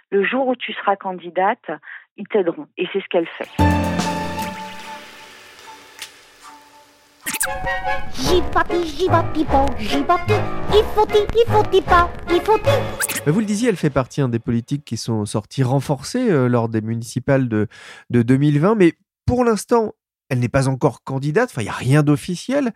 le 0.09 0.23
jour 0.23 0.47
où 0.47 0.55
tu 0.55 0.73
seras 0.73 0.95
candidate, 0.95 1.71
ils 2.15 2.27
t'aideront. 2.27 2.67
Et 2.77 2.87
c'est 2.93 3.01
ce 3.01 3.07
qu'elle 3.09 3.27
fait. 3.27 3.49
Vous 13.31 13.41
le 13.41 13.45
disiez, 13.45 13.67
elle 13.67 13.75
fait 13.75 13.89
partie 13.89 14.21
des 14.29 14.39
politiques 14.39 14.85
qui 14.85 14.95
sont 14.95 15.25
sortis 15.25 15.61
renforcés 15.61 16.31
euh, 16.31 16.47
lors 16.47 16.69
des 16.69 16.79
municipales 16.79 17.49
de, 17.49 17.67
de 18.09 18.21
2020, 18.21 18.75
mais 18.75 18.93
pour 19.25 19.43
l'instant, 19.43 19.93
elle 20.29 20.39
n'est 20.39 20.47
pas 20.47 20.69
encore 20.69 21.03
candidate, 21.03 21.49
enfin, 21.51 21.61
il 21.61 21.65
n'y 21.65 21.69
a 21.69 21.73
rien 21.73 22.03
d'officiel. 22.03 22.71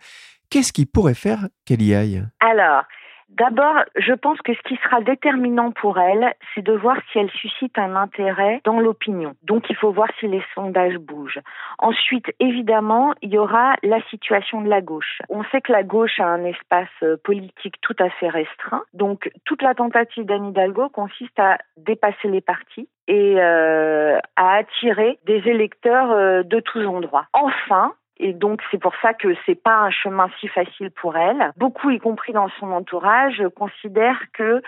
Qu'est-ce 0.50 0.74
qui 0.74 0.84
pourrait 0.84 1.14
faire 1.14 1.48
qu'elle 1.64 1.80
y 1.80 1.94
aille? 1.94 2.26
Alors, 2.40 2.82
D'abord, 3.28 3.76
je 3.96 4.12
pense 4.12 4.40
que 4.42 4.54
ce 4.54 4.62
qui 4.62 4.76
sera 4.76 5.00
déterminant 5.00 5.70
pour 5.72 5.98
elle, 5.98 6.34
c'est 6.54 6.62
de 6.62 6.72
voir 6.72 6.96
si 7.10 7.18
elle 7.18 7.30
suscite 7.30 7.78
un 7.78 7.96
intérêt 7.96 8.60
dans 8.64 8.78
l'opinion. 8.78 9.34
Donc, 9.42 9.70
il 9.70 9.76
faut 9.76 9.92
voir 9.92 10.08
si 10.20 10.28
les 10.28 10.42
sondages 10.54 10.98
bougent. 10.98 11.40
Ensuite, 11.78 12.26
évidemment, 12.40 13.14
il 13.22 13.30
y 13.30 13.38
aura 13.38 13.74
la 13.82 14.02
situation 14.10 14.60
de 14.60 14.68
la 14.68 14.80
gauche. 14.80 15.22
On 15.28 15.44
sait 15.44 15.60
que 15.60 15.72
la 15.72 15.82
gauche 15.82 16.20
a 16.20 16.26
un 16.26 16.44
espace 16.44 16.88
euh, 17.02 17.16
politique 17.24 17.80
tout 17.80 17.96
à 17.98 18.10
fait 18.10 18.28
restreint. 18.28 18.82
Donc, 18.92 19.30
toute 19.44 19.62
la 19.62 19.74
tentative 19.74 20.26
d'Anne 20.26 20.48
Hidalgo 20.48 20.88
consiste 20.90 21.38
à 21.38 21.58
dépasser 21.76 22.28
les 22.28 22.40
partis 22.40 22.88
et 23.08 23.36
euh, 23.38 24.18
à 24.36 24.54
attirer 24.56 25.18
des 25.26 25.42
électeurs 25.48 26.10
euh, 26.12 26.42
de 26.42 26.60
tous 26.60 26.84
endroits. 26.86 27.26
Enfin, 27.32 27.94
et 28.18 28.32
donc 28.32 28.60
c'est 28.70 28.80
pour 28.80 28.94
ça 29.02 29.14
que 29.14 29.34
c'est 29.46 29.60
pas 29.60 29.76
un 29.76 29.90
chemin 29.90 30.28
si 30.40 30.48
facile 30.48 30.90
pour 30.90 31.16
elle. 31.16 31.52
Beaucoup, 31.56 31.90
y 31.90 31.98
compris 31.98 32.32
dans 32.32 32.48
son 32.60 32.70
entourage, 32.72 33.42
considèrent 33.56 34.22
que 34.32 34.62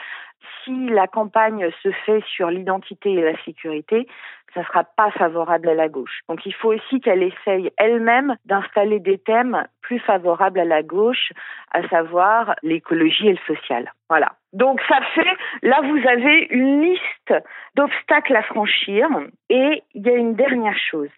si 0.62 0.88
la 0.88 1.06
campagne 1.06 1.70
se 1.82 1.90
fait 1.90 2.22
sur 2.26 2.50
l'identité 2.50 3.12
et 3.12 3.22
la 3.22 3.36
sécurité, 3.44 4.06
ça 4.52 4.60
ne 4.60 4.64
sera 4.66 4.84
pas 4.84 5.10
favorable 5.10 5.68
à 5.68 5.74
la 5.74 5.88
gauche. 5.88 6.20
Donc 6.28 6.46
il 6.46 6.54
faut 6.54 6.72
aussi 6.72 7.00
qu'elle 7.00 7.22
essaye 7.22 7.72
elle-même 7.76 8.36
d'installer 8.44 9.00
des 9.00 9.18
thèmes 9.18 9.66
plus 9.82 9.98
favorables 9.98 10.60
à 10.60 10.64
la 10.64 10.82
gauche, 10.82 11.32
à 11.72 11.86
savoir 11.88 12.54
l'écologie 12.62 13.28
et 13.28 13.32
le 13.32 13.54
social. 13.54 13.92
Voilà. 14.08 14.32
Donc 14.52 14.80
ça 14.88 15.00
fait, 15.14 15.36
là 15.62 15.80
vous 15.82 16.08
avez 16.08 16.46
une 16.50 16.82
liste 16.82 17.34
d'obstacles 17.74 18.36
à 18.36 18.42
franchir 18.42 19.08
et 19.50 19.82
il 19.94 20.06
y 20.06 20.10
a 20.10 20.14
une 20.14 20.34
dernière 20.34 20.78
chose. 20.78 21.10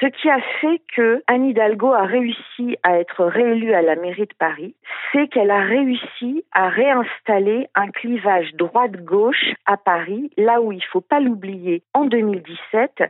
Ce 0.00 0.06
qui 0.06 0.28
a 0.28 0.40
fait 0.60 0.82
que 0.94 1.22
Anne 1.26 1.46
Hidalgo 1.46 1.92
a 1.94 2.04
réussi 2.04 2.76
à 2.82 2.98
être 2.98 3.24
réélue 3.24 3.72
à 3.72 3.80
la 3.80 3.96
mairie 3.96 4.26
de 4.26 4.34
Paris, 4.38 4.74
c'est 5.10 5.26
qu'elle 5.28 5.50
a 5.50 5.62
réussi 5.62 6.44
à 6.52 6.68
réinstaller 6.68 7.68
un 7.74 7.88
clivage 7.88 8.52
droite-gauche 8.56 9.54
à 9.64 9.78
Paris, 9.78 10.30
là 10.36 10.60
où 10.60 10.70
il 10.70 10.84
faut 10.84 11.00
pas 11.00 11.18
l'oublier. 11.18 11.82
En 11.94 12.04
2017, 12.04 13.04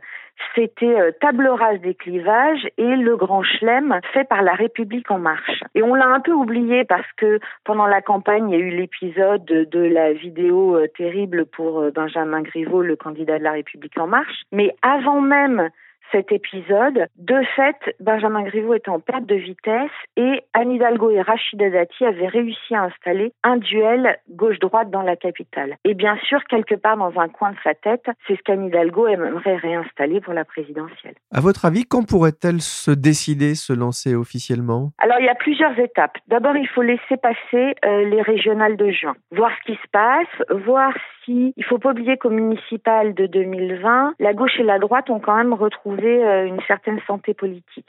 c'était 0.55 0.85
euh, 0.85 1.11
table 1.19 1.47
rase 1.47 1.81
des 1.81 1.93
clivages 1.93 2.65
et 2.77 2.95
le 2.95 3.17
grand 3.17 3.43
chelem 3.43 3.99
fait 4.13 4.23
par 4.23 4.41
la 4.41 4.53
République 4.53 5.11
en 5.11 5.19
marche. 5.19 5.63
Et 5.75 5.83
on 5.83 5.93
l'a 5.93 6.07
un 6.07 6.21
peu 6.21 6.31
oublié 6.31 6.85
parce 6.85 7.11
que 7.17 7.39
pendant 7.65 7.87
la 7.87 8.01
campagne, 8.01 8.49
il 8.49 8.57
y 8.57 8.61
a 8.61 8.63
eu 8.63 8.69
l'épisode 8.69 9.43
de 9.43 9.79
la 9.79 10.13
vidéo 10.13 10.77
euh, 10.77 10.87
terrible 10.95 11.45
pour 11.47 11.79
euh, 11.79 11.91
Benjamin 11.91 12.43
Griveaux, 12.43 12.81
le 12.81 12.95
candidat 12.95 13.39
de 13.39 13.43
la 13.43 13.51
République 13.51 13.97
en 13.97 14.07
marche. 14.07 14.43
Mais 14.53 14.73
avant 14.81 15.19
même 15.19 15.69
cet 16.11 16.31
épisode. 16.31 17.07
De 17.17 17.41
fait, 17.55 17.95
Benjamin 17.99 18.43
Griveaux 18.43 18.73
était 18.73 18.89
en 18.89 18.99
perte 18.99 19.25
de 19.25 19.35
vitesse 19.35 19.91
et 20.15 20.41
Anne 20.53 20.71
Hidalgo 20.71 21.09
et 21.09 21.21
Rachida 21.21 21.69
Dati 21.69 22.05
avaient 22.05 22.27
réussi 22.27 22.75
à 22.75 22.83
installer 22.83 23.33
un 23.43 23.57
duel 23.57 24.17
gauche-droite 24.29 24.89
dans 24.89 25.01
la 25.01 25.15
capitale. 25.15 25.77
Et 25.83 25.93
bien 25.93 26.17
sûr, 26.27 26.43
quelque 26.45 26.75
part 26.75 26.97
dans 26.97 27.19
un 27.19 27.27
coin 27.27 27.51
de 27.51 27.57
sa 27.63 27.73
tête, 27.73 28.05
c'est 28.27 28.35
ce 28.35 28.41
qu'Anne 28.43 28.65
Hidalgo 28.65 29.07
aimerait 29.07 29.57
réinstaller 29.57 30.21
pour 30.21 30.33
la 30.33 30.45
présidentielle. 30.45 31.15
À 31.33 31.41
votre 31.41 31.65
avis, 31.65 31.83
quand 31.85 32.07
pourrait-elle 32.07 32.61
se 32.61 32.91
décider, 32.91 33.55
se 33.55 33.73
lancer 33.73 34.15
officiellement? 34.15 34.91
Alors, 34.99 35.17
il 35.19 35.25
y 35.25 35.29
a 35.29 35.35
plusieurs 35.35 35.77
étapes. 35.79 36.17
D'abord, 36.27 36.55
il 36.55 36.67
faut 36.67 36.81
laisser 36.81 37.17
passer 37.17 37.75
euh, 37.85 38.09
les 38.09 38.21
régionales 38.21 38.77
de 38.77 38.91
juin, 38.91 39.15
voir 39.31 39.51
ce 39.59 39.71
qui 39.71 39.77
se 39.77 39.87
passe, 39.91 40.63
voir 40.65 40.93
si... 41.25 41.53
Il 41.57 41.65
faut 41.65 41.77
pas 41.77 41.91
oublier 41.91 42.17
qu'au 42.17 42.29
municipal 42.29 43.13
de 43.13 43.25
2020, 43.25 44.13
la 44.19 44.33
gauche 44.33 44.59
et 44.59 44.63
la 44.63 44.79
droite 44.79 45.09
ont 45.09 45.19
quand 45.19 45.35
même 45.35 45.53
retrouvé 45.53 45.96
euh, 46.05 46.45
une 46.45 46.61
certaine 46.67 46.99
santé 47.07 47.33
politique. 47.33 47.87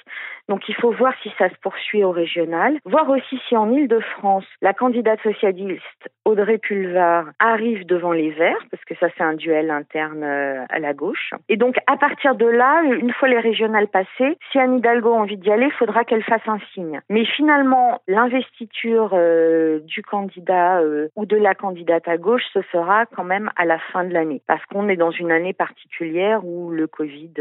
Donc 0.49 0.69
il 0.69 0.75
faut 0.75 0.91
voir 0.93 1.13
si 1.23 1.31
ça 1.39 1.49
se 1.49 1.55
poursuit 1.63 2.05
au 2.05 2.11
régional, 2.11 2.79
voir 2.85 3.09
aussi 3.11 3.41
si 3.49 3.57
en 3.57 3.71
Ile-de-France, 3.71 4.45
la 4.63 4.73
candidate 4.73 5.21
socialiste 5.23 6.09
Audrey 6.25 6.59
Pulvar 6.59 7.27
arrive 7.39 7.87
devant 7.87 8.13
les 8.13 8.31
Verts, 8.31 8.65
parce 8.71 8.85
que 8.85 8.95
ça 8.97 9.09
c'est 9.17 9.25
un 9.25 9.35
duel 9.35 9.71
interne 9.71 10.23
euh, 10.23 10.65
à 10.69 10.79
la 10.79 10.95
gauche. 10.95 11.33
Et 11.49 11.57
donc 11.57 11.77
à 11.87 11.97
partir 11.97 12.35
de 12.35 12.47
là, 12.47 12.83
une 12.83 13.13
fois 13.13 13.29
les 13.29 13.41
régionales 13.41 13.89
passées, 13.89 14.39
si 14.51 14.59
Anne 14.59 14.79
Hidalgo 14.79 15.13
a 15.13 15.17
envie 15.17 15.37
d'y 15.37 15.51
aller, 15.51 15.67
il 15.67 15.73
faudra 15.73 16.05
qu'elle 16.05 16.25
fasse 16.25 16.47
un 16.47 16.59
signe. 16.73 17.01
Mais 17.11 17.25
finalement, 17.25 18.01
l'investiture 18.07 19.11
euh, 19.13 19.81
du 19.81 20.03
candidat 20.03 20.81
ou 21.17 21.27
de 21.27 21.37
la 21.37 21.55
candidate 21.55 22.09
à 22.09 22.17
gauche 22.17 22.45
se 22.53 22.63
fera 22.63 23.07
quand 23.07 23.25
même 23.25 23.51
à 23.57 23.65
la 23.65 23.79
fin 23.79 24.05
de 24.05 24.13
l'année, 24.13 24.43
parce 24.47 24.65
qu'on 24.67 24.89
est 24.89 24.97
dans 24.97 25.11
une 25.11 25.31
année 25.31 25.53
particulière 25.53 26.45
où 26.45 26.71
le 26.71 26.87
Covid 26.87 27.33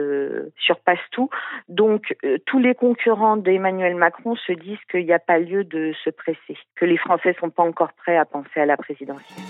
surpasse 0.59 0.99
tout. 1.11 1.29
Donc 1.69 2.15
euh, 2.23 2.37
tous 2.45 2.59
les 2.59 2.75
concurrents 2.75 3.37
d'Emmanuel 3.37 3.95
Macron 3.95 4.35
se 4.35 4.51
disent 4.51 4.83
qu'il 4.89 5.05
n'y 5.05 5.13
a 5.13 5.19
pas 5.19 5.39
lieu 5.39 5.63
de 5.63 5.93
se 6.03 6.09
presser, 6.09 6.57
que 6.75 6.85
les 6.85 6.97
Français 6.97 7.29
ne 7.29 7.33
sont 7.33 7.49
pas 7.49 7.63
encore 7.63 7.93
prêts 7.93 8.17
à 8.17 8.25
penser 8.25 8.59
à 8.59 8.65
la 8.65 8.77
présidentielle. 8.77 9.43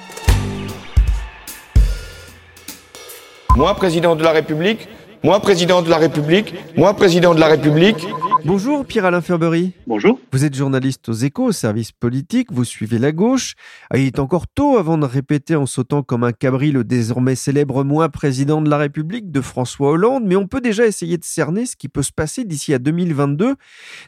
Moi, 3.56 3.74
président 3.74 4.16
de 4.16 4.24
la 4.24 4.32
République, 4.32 4.88
moi, 5.24 5.40
président 5.40 5.82
de 5.82 5.90
la 5.90 5.98
République, 5.98 6.54
moi, 6.76 6.94
président 6.94 7.34
de 7.34 7.40
la 7.40 7.48
République, 7.48 8.08
Bonjour 8.46 8.86
Pierre-Alain 8.86 9.20
Ferbery. 9.22 9.74
Bonjour. 9.88 10.20
Vous 10.32 10.46
êtes 10.46 10.56
journaliste 10.56 11.10
aux 11.10 11.14
échos, 11.14 11.46
au 11.46 11.52
service 11.52 11.92
politique, 11.92 12.52
vous 12.52 12.64
suivez 12.64 13.00
la 13.00 13.12
gauche. 13.12 13.56
Ah, 13.90 13.98
il 13.98 14.06
est 14.06 14.20
encore 14.20 14.48
tôt 14.48 14.78
avant 14.78 14.98
de 14.98 15.06
répéter 15.06 15.56
en 15.56 15.66
sautant 15.66 16.04
comme 16.04 16.24
un 16.24 16.32
cabri 16.32 16.72
le 16.72 16.84
désormais 16.84 17.36
célèbre 17.36 17.84
moi 17.84 18.08
président 18.08 18.62
de 18.62 18.70
la 18.70 18.78
République 18.78 19.32
de 19.32 19.42
François 19.42 19.90
Hollande, 19.90 20.24
mais 20.26 20.36
on 20.36 20.48
peut 20.48 20.62
déjà 20.62 20.86
essayer 20.86 21.18
de 21.18 21.26
cerner 21.26 21.66
ce 21.66 21.76
qui 21.76 21.90
peut 21.90 22.04
se 22.04 22.14
passer 22.14 22.46
d'ici 22.46 22.74
à 22.74 22.80
2022. 22.80 23.56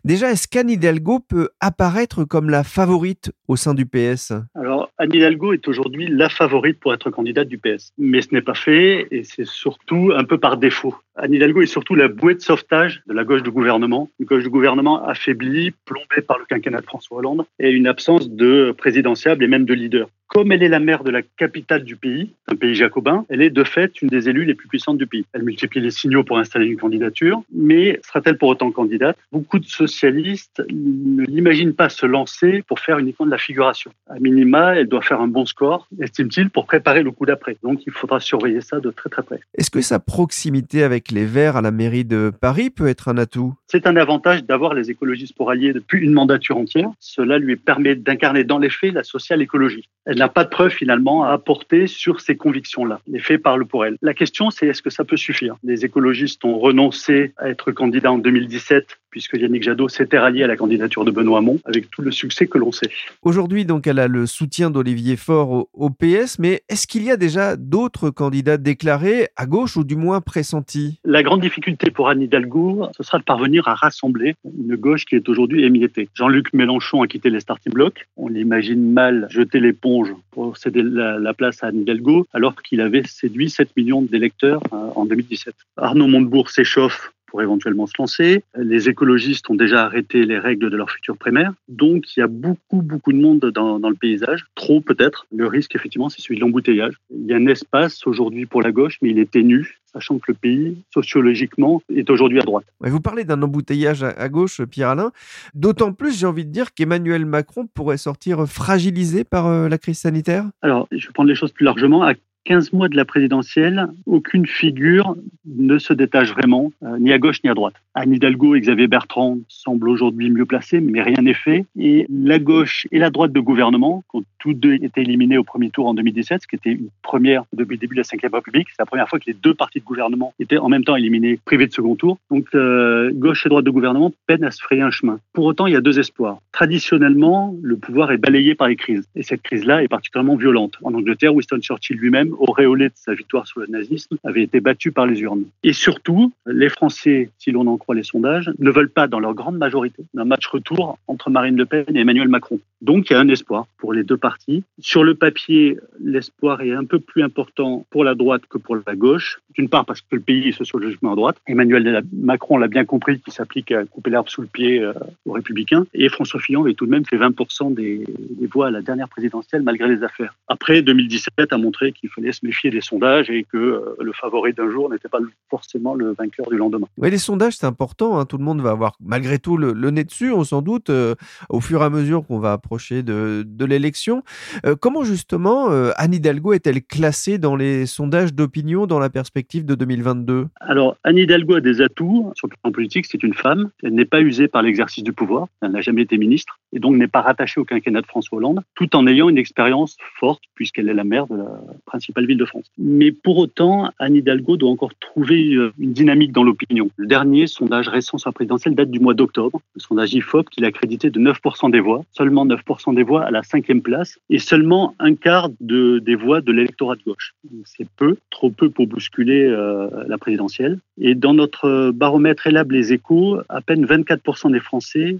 Déjà, 0.06 0.32
est-ce 0.32 0.48
qu'Anne 0.48 0.70
Hidalgo 0.70 1.20
peut 1.20 1.50
apparaître 1.60 2.24
comme 2.24 2.50
la 2.50 2.64
favorite 2.64 3.34
au 3.50 3.56
sein 3.56 3.74
du 3.74 3.86
PS 3.86 4.32
Alors, 4.56 4.79
Anne 5.02 5.14
Hidalgo 5.14 5.54
est 5.54 5.66
aujourd'hui 5.70 6.08
la 6.08 6.28
favorite 6.28 6.78
pour 6.78 6.94
être 6.94 7.10
candidate 7.10 7.48
du 7.48 7.58
PS. 7.58 7.94
Mais 7.98 8.22
ce 8.22 8.34
n'est 8.34 8.42
pas 8.42 8.54
fait 8.54 9.08
et 9.12 9.24
c'est 9.24 9.48
surtout 9.48 10.12
un 10.14 10.26
peu 10.26 10.38
par 10.38 10.58
défaut. 10.58 10.94
Anne 11.16 11.34
Hidalgo 11.34 11.62
est 11.62 11.68
surtout 11.68 11.96
la 11.96 12.10
bouée 12.10 12.36
de 12.36 12.42
sauvetage 12.42 13.02
de 13.08 13.14
la 13.14 13.24
gauche 13.24 13.42
du 13.42 13.50
gouvernement, 13.50 14.10
une 14.20 14.26
gauche 14.26 14.44
du 14.44 14.50
gouvernement 14.50 15.06
affaiblie, 15.06 15.72
plombée 15.86 16.22
par 16.28 16.38
le 16.38 16.44
quinquennat 16.44 16.82
de 16.82 16.86
François 16.86 17.20
Hollande 17.20 17.46
et 17.60 17.70
une 17.70 17.88
absence 17.88 18.30
de 18.30 18.76
présidentiable 18.78 19.42
et 19.42 19.48
même 19.48 19.64
de 19.64 19.74
leader. 19.74 20.10
Comme 20.30 20.52
elle 20.52 20.62
est 20.62 20.70
la 20.70 20.80
maire 20.80 21.04
de 21.04 21.10
la 21.10 21.24
capitale 21.24 21.84
du 21.84 21.96
pays, 21.96 22.30
un 22.48 22.56
pays 22.56 22.76
jacobin, 22.76 23.26
elle 23.30 23.42
est 23.42 23.50
de 23.50 23.64
fait 23.64 24.00
une 24.00 24.10
des 24.10 24.30
élues 24.30 24.46
les 24.46 24.54
plus 24.54 24.68
puissantes 24.68 25.00
du 25.00 25.08
pays. 25.08 25.26
Elle 25.34 25.42
multiplie 25.42 25.82
les 25.82 25.90
signaux 25.90 26.24
pour 26.24 26.38
installer 26.38 26.68
une 26.68 26.78
candidature, 26.78 27.42
mais 27.52 28.00
sera-t-elle 28.06 28.38
pour 28.38 28.50
autant 28.50 28.70
candidate? 28.70 29.18
Beaucoup 29.32 29.58
de 29.58 29.66
socialistes 29.66 30.64
ne 30.72 31.24
l'imaginent 31.24 31.74
pas 31.74 31.90
se 31.90 32.06
lancer 32.06 32.64
pour 32.68 32.80
faire 32.80 33.00
uniquement 33.00 33.26
de 33.26 33.32
la 33.32 33.40
figuration. 33.40 33.92
À 34.08 34.20
minima, 34.20 34.76
elle 34.76 34.88
doit 34.88 35.02
faire 35.02 35.20
un 35.20 35.28
bon 35.28 35.48
score, 35.48 35.88
estime-t-il, 36.00 36.52
pour 36.52 36.68
préparer 36.68 37.02
le 37.02 37.10
coup 37.10 37.26
d'après. 37.26 37.58
Donc 37.64 37.88
il 37.88 37.92
faudra 37.92 38.20
surveiller 38.20 38.62
ça 38.62 38.80
de 38.80 38.92
très 38.92 39.10
très 39.10 39.24
près. 39.24 39.40
Est-ce 39.58 39.72
que 39.72 39.82
sa 39.82 39.98
proximité 39.98 40.84
avec 40.84 41.10
les 41.10 41.26
Verts 41.26 41.58
à 41.58 41.62
la 41.62 41.72
mairie 41.72 42.06
de 42.06 42.32
Paris 42.40 42.70
peut 42.70 42.88
être 42.88 43.08
un 43.08 43.18
atout? 43.18 43.56
C'est 43.66 43.88
un 43.88 43.96
avantage 43.96 44.44
d'avoir 44.44 44.76
les 44.76 44.92
écologistes 44.92 45.36
pour 45.36 45.50
alliés 45.50 45.74
depuis 45.74 46.04
une 46.04 46.14
mandature 46.14 46.58
entière. 46.58 46.92
Cela 47.00 47.40
lui 47.40 47.56
permet 47.56 47.96
d'incarner 47.96 48.44
dans 48.44 48.60
les 48.60 48.70
faits 48.70 48.94
la 48.94 49.04
sociale 49.04 49.42
écologie. 49.42 49.90
Elle 50.06 50.19
n'a 50.20 50.30
pas 50.30 50.44
de 50.44 50.50
preuves 50.50 50.72
finalement 50.72 51.24
à 51.24 51.32
apporter 51.32 51.88
sur 51.88 52.22
ces 52.22 52.36
convictions-là. 52.36 53.00
Les 53.08 53.20
faits 53.20 53.42
parlent 53.42 53.66
pour 53.66 53.86
elle. 53.86 53.98
La 54.02 54.14
question, 54.14 54.50
c'est 54.50 54.68
est-ce 54.68 54.82
que 54.82 54.90
ça 54.90 55.04
peut 55.04 55.18
suffire? 55.18 55.56
Les 55.64 55.86
écologistes 55.86 56.44
ont 56.46 56.60
renoncé 56.60 57.34
à 57.38 57.50
être 57.50 57.72
candidats 57.72 58.12
en 58.12 58.18
2017 58.18 59.00
puisque 59.10 59.34
Yannick 59.34 59.64
Jadot 59.64 59.90
s'était 59.90 60.20
rallié 60.20 60.44
à 60.44 60.48
la 60.48 60.56
candidature 60.56 61.06
de 61.06 61.12
Benoît 61.12 61.40
Hamon, 61.40 61.60
avec 61.66 61.90
tout 61.90 62.02
le 62.02 62.12
succès 62.12 62.48
que 62.48 62.58
l'on 62.58 62.72
sait. 62.72 62.90
Aujourd'hui, 63.22 63.66
donc, 63.66 63.88
elle 63.88 64.00
a 64.00 64.08
le 64.08 64.26
soutien 64.26 64.70
d'Olivier 64.70 65.16
Faure 65.16 65.68
au, 65.74 65.90
PS, 65.90 66.40
mais 66.40 66.62
est-ce 66.70 66.88
qu'il 66.88 67.04
y 67.04 67.12
a 67.12 67.18
déjà 67.18 67.56
d'autres 67.56 68.10
candidats 68.10 68.58
déclarés 68.58 69.28
à 69.36 69.46
gauche 69.46 69.76
ou 69.76 69.84
du 69.84 69.96
moins 69.96 70.22
pressentis? 70.22 71.00
La 71.04 71.24
grande 71.24 71.42
difficulté 71.42 71.92
pour 71.92 72.10
Anne 72.10 72.22
Hidalgo, 72.22 72.88
ce 72.96 73.04
sera 73.04 73.18
de 73.18 73.24
parvenir 73.24 73.68
à 73.68 73.74
rassembler 73.74 74.36
une 74.46 74.76
gauche 74.76 75.06
qui 75.06 75.16
est 75.16 75.28
aujourd'hui 75.28 75.64
émiettée. 75.66 76.10
Jean-Luc 76.14 76.54
Mélenchon 76.54 77.02
a 77.02 77.08
quitté 77.08 77.30
les 77.30 77.40
starting 77.40 77.74
blocks. 77.74 78.08
On 78.18 78.28
l'imagine 78.28 78.92
mal 78.92 79.28
jeter 79.30 79.60
l'éponge 79.60 80.14
pour 80.32 80.58
céder 80.58 80.84
la, 80.84 81.34
place 81.34 81.64
à 81.64 81.68
Anne 81.68 81.82
Hidalgo, 81.82 82.28
alors 82.34 82.56
qu'il 82.62 82.82
avait 82.82 83.04
séduit 83.06 83.50
7 83.50 83.76
millions 83.78 84.02
d'électeurs 84.02 84.62
euh, 84.74 84.90
en 84.96 85.06
2017. 85.06 85.54
Arnaud 85.78 86.08
Montebourg 86.08 86.50
s'échauffe 86.50 87.12
pour 87.30 87.42
éventuellement 87.42 87.88
se 87.88 87.94
lancer. 87.98 88.44
Les 88.56 88.90
écologistes 88.90 89.50
ont 89.50 89.56
déjà 89.56 89.86
arrêté 89.86 90.26
les 90.26 90.40
règles 90.40 90.70
de 90.70 90.78
leur 90.78 90.90
futur 90.90 91.18
primaire. 91.18 91.54
Donc, 91.68 92.16
il 92.16 92.20
y 92.20 92.24
a 92.24 92.28
beaucoup, 92.28 92.82
beaucoup 92.82 93.14
de 93.14 93.20
monde 93.20 93.40
dans, 93.40 93.80
dans 93.80 93.90
le 93.90 93.96
paysage. 93.96 94.46
Trop, 94.56 94.82
peut-être. 94.82 95.28
Le 95.36 95.48
risque, 95.48 95.76
effectivement, 95.76 96.10
c'est 96.10 96.22
celui 96.22 96.36
de 96.36 96.42
l'embouteillage. 96.42 96.96
Il 97.12 97.26
y 97.26 97.34
a 97.34 97.38
un 97.38 97.48
espace 97.48 98.06
aujourd'hui 98.08 98.46
pour 98.46 98.62
la 98.62 98.72
gauche, 98.72 98.98
mais 99.02 99.10
il 99.12 99.20
est 99.20 99.32
ténu 99.32 99.80
sachant 99.92 100.20
que 100.20 100.32
le 100.32 100.36
pays, 100.36 100.78
sociologiquement, 100.94 101.82
est 101.94 102.10
aujourd'hui 102.10 102.40
à 102.40 102.44
droite. 102.44 102.66
Vous 102.80 103.00
parlez 103.00 103.24
d'un 103.24 103.42
embouteillage 103.42 104.04
à 104.04 104.30
gauche, 104.30 104.62
Pierre-Alain. 104.62 105.12
D'autant 105.54 105.94
plus, 105.94 106.18
j'ai 106.20 106.28
envie 106.28 106.46
de 106.46 106.52
dire 106.52 106.74
qu'Emmanuel 106.74 107.26
Macron 107.26 107.68
pourrait 107.74 107.98
sortir 107.98 108.46
fragilisé 108.48 109.24
par 109.24 109.48
euh, 109.48 109.68
la 109.68 109.78
crise 109.78 110.00
sanitaire? 110.00 110.46
Alors, 110.62 110.88
je 110.92 111.08
vais 111.08 111.14
prendre 111.14 111.30
les 111.30 111.36
choses 111.36 111.52
plus 111.52 111.66
largement. 111.66 112.04
À 112.04 112.14
15 112.46 112.74
mois 112.74 112.90
de 112.90 112.96
la 112.96 113.06
présidentielle, 113.06 113.88
aucune 114.06 114.46
figure 114.46 115.16
ne 115.46 115.78
se 115.78 115.94
détache 115.94 116.32
vraiment, 116.32 116.72
euh, 116.84 116.98
ni 117.00 117.12
à 117.12 117.18
gauche 117.18 117.44
ni 117.44 117.50
à 117.50 117.54
droite. 117.54 117.76
Anne 117.96 118.14
Hidalgo 118.14 118.56
et 118.56 118.62
Xavier 118.62 118.88
Bertrand 118.88 119.38
semblent 119.48 119.90
aujourd'hui 119.90 120.30
mieux 120.30 120.46
placés, 120.46 120.80
mais 120.80 121.02
rien 121.02 121.22
n'est 121.22 121.34
fait. 121.34 121.66
Et 121.78 122.06
la 122.10 122.40
gauche 122.40 122.88
et 122.92 123.00
la 123.00 123.10
droite 123.10 123.34
de 123.34 123.40
gouvernement, 123.40 124.04
qui 124.10 124.18
ont 124.18 124.24
tous 124.40 124.54
deux 124.54 124.76
été 124.76 125.02
éliminés 125.02 125.38
au 125.38 125.44
premier 125.44 125.70
tour 125.70 125.88
en 125.88 125.94
2017, 125.94 126.42
ce 126.42 126.48
qui 126.48 126.56
était 126.56 126.72
une 126.72 126.90
première 127.02 127.44
depuis 127.54 127.76
le 127.76 127.80
début 127.80 127.96
de 127.96 128.02
la 128.02 128.30
Ve 128.30 128.34
République, 128.34 128.68
c'est 128.70 128.80
la 128.80 128.86
première 128.86 129.10
fois 129.10 129.20
que 129.20 129.26
les 129.28 129.34
deux 129.34 129.54
partis 129.54 129.80
de 129.80 129.86
gouvernement 129.86 130.34
étaient 130.40 130.58
en 130.58 130.70
même 130.70 130.84
temps 130.84 130.96
éliminés, 130.96 131.40
privés 131.44 131.68
de 131.68 131.74
second 131.74 131.96
tour. 131.96 132.18
Donc 132.32 132.48
euh, 132.56 133.12
gauche 133.14 133.46
et 133.46 133.50
droite 133.50 133.66
de 133.66 133.72
gouvernement 133.72 134.14
peinent 134.28 134.44
à 134.44 134.52
se 134.52 134.62
frayer 134.62 134.82
un 134.82 134.92
chemin. 134.92 135.20
Pour 135.34 135.46
autant, 135.46 135.68
il 135.68 135.74
y 135.74 135.78
a 135.78 135.82
deux 135.82 136.00
espoirs. 136.00 136.40
Traditionnellement, 136.52 137.56
le 137.62 137.78
pouvoir 137.78 138.12
est 138.12 138.18
balayé 138.18 138.56
par 138.56 138.68
les 138.68 138.76
crises. 138.76 139.08
Et 139.16 139.24
cette 139.24 139.42
crise-là 139.42 139.84
est 139.84 139.88
particulièrement 139.88 140.36
violente. 140.36 140.78
En 140.84 140.94
Angleterre, 140.94 141.34
Winston 141.34 141.60
Churchill 141.60 141.98
lui-même 141.98 142.29
auréolé 142.38 142.90
de 142.90 142.94
sa 142.96 143.14
victoire 143.14 143.48
sur 143.48 143.60
le 143.62 143.68
nazisme, 143.68 144.18
avait 144.24 144.44
été 144.44 144.60
battu 144.60 144.92
par 144.92 145.06
les 145.06 145.20
urnes. 145.22 145.46
Et 145.64 145.74
surtout, 145.74 146.32
les 146.46 146.70
Français, 146.70 147.30
si 147.38 147.52
l'on 147.52 147.68
en 147.68 147.78
croit 147.78 147.96
les 147.96 148.04
sondages, 148.04 148.52
ne 148.60 148.72
veulent 148.72 148.90
pas, 148.90 149.08
dans 149.08 149.20
leur 149.20 149.34
grande 149.34 149.58
majorité, 149.58 150.04
un 150.18 150.26
match 150.26 150.48
retour 150.48 150.98
entre 151.08 151.30
Marine 151.30 151.58
Le 151.58 151.66
Pen 151.66 151.86
et 151.96 152.00
Emmanuel 152.00 152.28
Macron. 152.28 152.60
Donc, 152.82 153.10
il 153.10 153.14
y 153.14 153.16
a 153.16 153.20
un 153.20 153.28
espoir 153.28 153.68
pour 153.78 153.94
les 153.94 154.04
deux 154.04 154.18
partis. 154.18 154.64
Sur 154.80 155.04
le 155.04 155.16
papier, 155.16 155.78
l'espoir 156.00 156.62
est 156.62 156.72
un 156.72 156.86
peu 156.86 157.00
plus 157.00 157.24
important 157.24 157.86
pour 157.90 158.04
la 158.04 158.16
droite 158.16 158.44
que 158.50 158.58
pour 158.58 158.78
la 158.86 158.96
gauche. 158.96 159.42
D'une 159.56 159.68
part, 159.68 159.86
parce 159.86 160.02
que 160.02 160.16
le 160.16 160.22
pays 160.22 160.50
est 160.50 160.52
sociologiquement 160.54 161.14
à 161.14 161.16
droite. 161.16 161.38
Emmanuel 161.48 162.04
Macron 162.14 162.58
l'a 162.58 162.68
bien 162.68 162.86
compris 162.86 163.20
qu'il 163.20 163.34
s'applique 163.34 163.72
à 163.72 163.84
couper 163.86 164.10
l'herbe 164.12 164.30
sous 164.30 164.42
le 164.42 164.48
pied 164.48 164.82
euh, 164.82 164.94
aux 165.26 165.34
Républicains. 165.34 165.86
Et 165.94 166.08
François 166.10 166.40
Fillon 166.40 166.64
avait 166.64 166.74
tout 166.74 166.86
de 166.86 166.92
même 166.92 167.06
fait 167.06 167.18
20% 167.18 167.74
des, 167.74 168.06
voix 168.52 168.68
à 168.68 168.72
la 168.72 168.82
dernière 168.82 169.10
présidentielle, 169.10 169.62
malgré 169.62 169.88
les 169.88 170.04
affaires. 170.04 170.36
Après, 170.48 170.82
2017 170.82 171.52
a 171.52 171.58
montré 171.58 171.92
qu'il 171.92 172.10
fallait 172.20 172.32
se 172.32 172.46
méfier 172.46 172.70
des 172.70 172.82
sondages 172.82 173.30
et 173.30 173.44
que 173.44 173.58
euh, 173.58 173.96
le 174.00 174.12
favori 174.14 174.54
d'un 174.54 174.70
jour 174.70 174.90
n'était 174.90 175.10
pas 175.10 175.20
forcément 175.50 175.96
le 175.96 176.14
vainqueur 176.14 176.50
du 176.50 176.58
lendemain. 176.58 176.88
Oui, 176.98 177.10
les 177.10 177.18
sondages, 177.18 177.54
c'est 177.58 177.66
important. 177.66 178.20
Hein. 178.20 178.26
Tout 178.26 178.38
le 178.38 178.44
monde 178.44 178.62
va 178.62 178.72
avoir 178.72 178.96
malgré 179.00 179.40
tout 179.40 179.58
le, 179.58 179.74
nez 179.90 180.04
dessus, 180.04 180.32
on 180.32 180.44
s'en 180.44 180.62
doute, 180.62 180.90
euh, 180.90 181.16
au 181.50 181.62
fur 181.62 181.82
et 181.82 181.86
à 181.86 181.90
mesure 181.90 182.26
qu'on 182.26 182.40
va 182.40 182.54
approcher 182.54 183.04
de, 183.04 183.44
de 183.46 183.66
l'élection. 183.66 184.24
Euh, 184.66 184.76
comment 184.80 185.04
justement 185.04 185.70
Anne 185.98 186.14
Hidalgo 186.14 186.54
est-elle 186.54 186.82
classée 186.82 187.38
dans 187.38 187.56
les 187.56 187.86
sondages 187.86 188.34
d'opinion 188.34 188.88
dans 188.88 189.00
la 189.00 189.10
perspective 189.10 189.66
de 189.66 189.76
2022 189.76 190.48
Alors, 190.60 190.98
Anne 191.04 191.18
Hidalgo 191.18 191.56
a 191.56 191.62
des 191.62 191.82
atouts. 191.82 192.32
Sur 192.36 192.48
le 192.48 192.56
plan 192.62 192.72
politique, 192.72 193.06
c'est 193.06 193.24
une 193.24 193.34
femme. 193.34 193.70
Elle 193.84 193.94
n'est 193.94 194.06
pas 194.06 194.22
usée 194.22 194.48
par 194.48 194.62
l'exercice 194.62 195.04
du 195.04 195.14
pouvoir. 195.14 195.48
Elle 195.62 195.72
n'a 195.72 195.82
jamais 195.82 196.04
été 196.04 196.18
ministre 196.18 196.60
et 196.74 196.80
donc 196.80 196.96
n'est 196.96 197.08
pas 197.08 197.22
rattachée 197.22 197.60
au 197.60 197.66
quinquennat 197.66 198.02
de 198.02 198.06
François 198.08 198.38
Hollande, 198.38 198.62
tout 198.76 198.96
en 198.96 199.08
ayant 199.08 199.30
une 199.30 199.38
expérience 199.38 199.98
forte 200.20 200.44
puisqu'elle 200.56 200.90
est 200.90 200.94
la 200.94 201.04
maire 201.04 201.28
de 201.28 201.38
la 201.38 201.62
principale 201.86 202.26
ville 202.26 202.38
de 202.38 202.46
France. 202.46 202.66
Mais 202.78 203.12
pour 203.12 203.38
autant, 203.38 203.92
Anne 204.00 204.16
Hidalgo 204.16 204.58
doit 204.58 204.70
encore 204.70 204.94
trouver 205.00 205.54
euh, 205.54 205.72
une 205.80 205.94
dynamique 205.94 206.32
dans 206.32 206.44
l'opinion. 206.44 206.90
Le 206.98 207.08
dernier 207.08 207.48
sondage 207.48 207.88
récent 207.88 208.18
sur 208.18 208.30
la 208.30 208.34
présidentielle 208.34 208.76
date 208.76 208.92
du 208.92 209.00
mois 209.00 209.14
d'octobre, 209.14 209.62
le 209.76 209.82
sondage 209.82 210.14
IFOP 210.14 210.50
qui 210.50 210.62
l'a 210.62 210.72
crédité 210.72 211.10
de 211.10 211.20
9% 211.20 211.72
des 211.72 211.80
voix, 211.80 212.04
seulement 212.12 212.46
9% 212.46 212.94
des 212.94 213.04
voix 213.04 213.24
à 213.24 213.32
la 213.32 213.44
cinquième 213.44 213.82
place, 213.82 214.20
et 214.30 214.40
seulement 214.40 214.96
un 215.00 215.16
quart 215.16 215.50
de, 215.60 216.00
des 216.00 216.16
voix 216.16 216.42
de 216.42 216.52
l'électorat 216.52 216.96
de 216.96 217.04
gauche. 217.04 217.34
C'est 217.66 217.88
peu, 217.98 218.18
trop 218.30 218.50
peu 218.50 218.70
pour 218.70 218.88
bousculer 218.88 219.46
euh, 219.46 219.90
la 220.08 220.18
présidentielle. 220.18 220.80
Et 221.00 221.16
dans 221.16 221.34
notre 221.34 221.92
baromètre 221.92 222.48
Elab 222.48 222.72
Les 222.72 222.94
Échos, 222.94 223.40
à 223.50 223.62
peine 223.62 223.86
24% 223.86 224.52
des 224.52 224.60
Français 224.60 225.18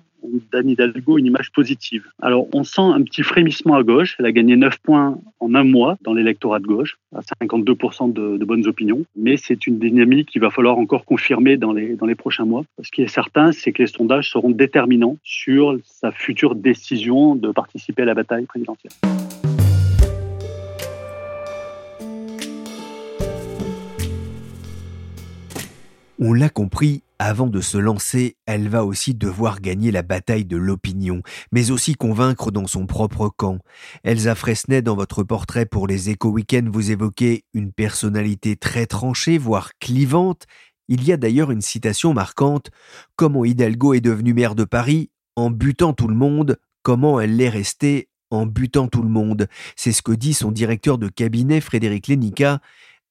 d'Anne 0.52 0.70
Hidalgo 0.70 1.18
une 1.18 1.26
image 1.26 1.52
positive. 1.52 2.06
Alors, 2.22 2.48
on 2.54 2.64
sent 2.64 2.82
un 2.82 3.02
petit 3.04 3.24
frémissement 3.24 3.76
à 3.76 3.84
gauche. 3.84 4.16
Elle 4.20 4.26
a 4.26 4.32
gagné 4.32 4.56
9 4.56 4.78
points 4.80 5.20
en 5.40 5.56
un 5.56 5.64
mois 5.64 5.98
dans 6.02 6.14
l'électorat 6.14 6.60
de 6.60 6.68
gauche, 6.68 6.98
à 7.16 7.22
52% 7.44 8.14
de, 8.14 8.38
de, 8.38 8.46
bonnes 8.46 8.68
opinions. 8.68 9.04
Mais 9.16 9.38
c'est 9.38 9.68
une 9.68 9.80
dynamique 9.80 10.30
qu'il 10.30 10.42
va 10.42 10.50
falloir 10.50 10.78
encore 10.78 11.06
confirmer 11.06 11.58
dans 11.58 11.74
les, 11.74 11.96
dans 11.96 12.06
les 12.06 12.16
prochains 12.16 12.46
mois. 12.46 12.64
Ce 12.82 12.92
qui 12.92 13.02
est 13.02 13.08
certain, 13.08 13.52
c'est 13.52 13.72
que 13.72 13.82
les 13.82 13.88
sondages 13.88 14.32
seront 14.32 14.50
déterminants 14.50 15.18
sur 15.24 15.78
sa 15.84 16.12
future 16.12 16.56
décision 16.56 17.36
de 17.36 17.52
participer 17.52 18.04
à 18.04 18.06
la 18.06 18.14
bataille 18.14 18.46
présidentielle. 18.46 18.92
On 26.22 26.34
l'a 26.34 26.50
compris, 26.50 27.02
avant 27.20 27.48
de 27.48 27.60
se 27.60 27.78
lancer, 27.78 28.38
elle 28.46 28.70
va 28.70 28.86
aussi 28.86 29.14
devoir 29.14 29.60
gagner 29.60 29.92
la 29.92 30.02
bataille 30.02 30.46
de 30.46 30.56
l'opinion, 30.56 31.22
mais 31.52 31.70
aussi 31.70 31.96
convaincre 31.96 32.50
dans 32.50 32.66
son 32.66 32.88
propre 32.88 33.28
camp. 33.28 33.60
Elsa 34.04 34.36
Fresnay, 34.36 34.82
dans 34.82 34.96
votre 34.96 35.24
portrait 35.24 35.66
pour 35.66 35.86
les 35.86 36.10
Éco-Weekends, 36.10 36.70
vous 36.72 36.92
évoquez 36.92 37.44
une 37.54 37.74
personnalité 37.74 38.56
très 38.56 38.86
tranchée, 38.86 39.38
voire 39.38 39.72
clivante. 39.80 40.46
Il 40.88 41.04
y 41.04 41.12
a 41.12 41.18
d'ailleurs 41.18 41.52
une 41.52 41.62
citation 41.62 42.14
marquante 42.14 42.72
Comment 43.18 43.44
Hidalgo 43.44 43.94
est 43.94 44.02
devenue 44.02 44.34
maire 44.34 44.56
de 44.56 44.64
Paris 44.64 45.12
en 45.36 45.52
butant 45.52 45.94
tout 45.94 46.08
le 46.08 46.16
monde, 46.16 46.58
comment 46.84 47.20
elle 47.20 47.36
l'est 47.36 47.50
restée 47.50 48.10
en 48.32 48.46
butant 48.46 48.88
tout 48.88 49.04
le 49.04 49.10
monde? 49.10 49.48
C'est 49.76 49.92
ce 49.92 50.02
que 50.02 50.14
dit 50.14 50.34
son 50.34 50.52
directeur 50.52 50.98
de 50.98 51.10
cabinet, 51.10 51.60
Frédéric 51.60 52.08
Lénica 52.08 52.62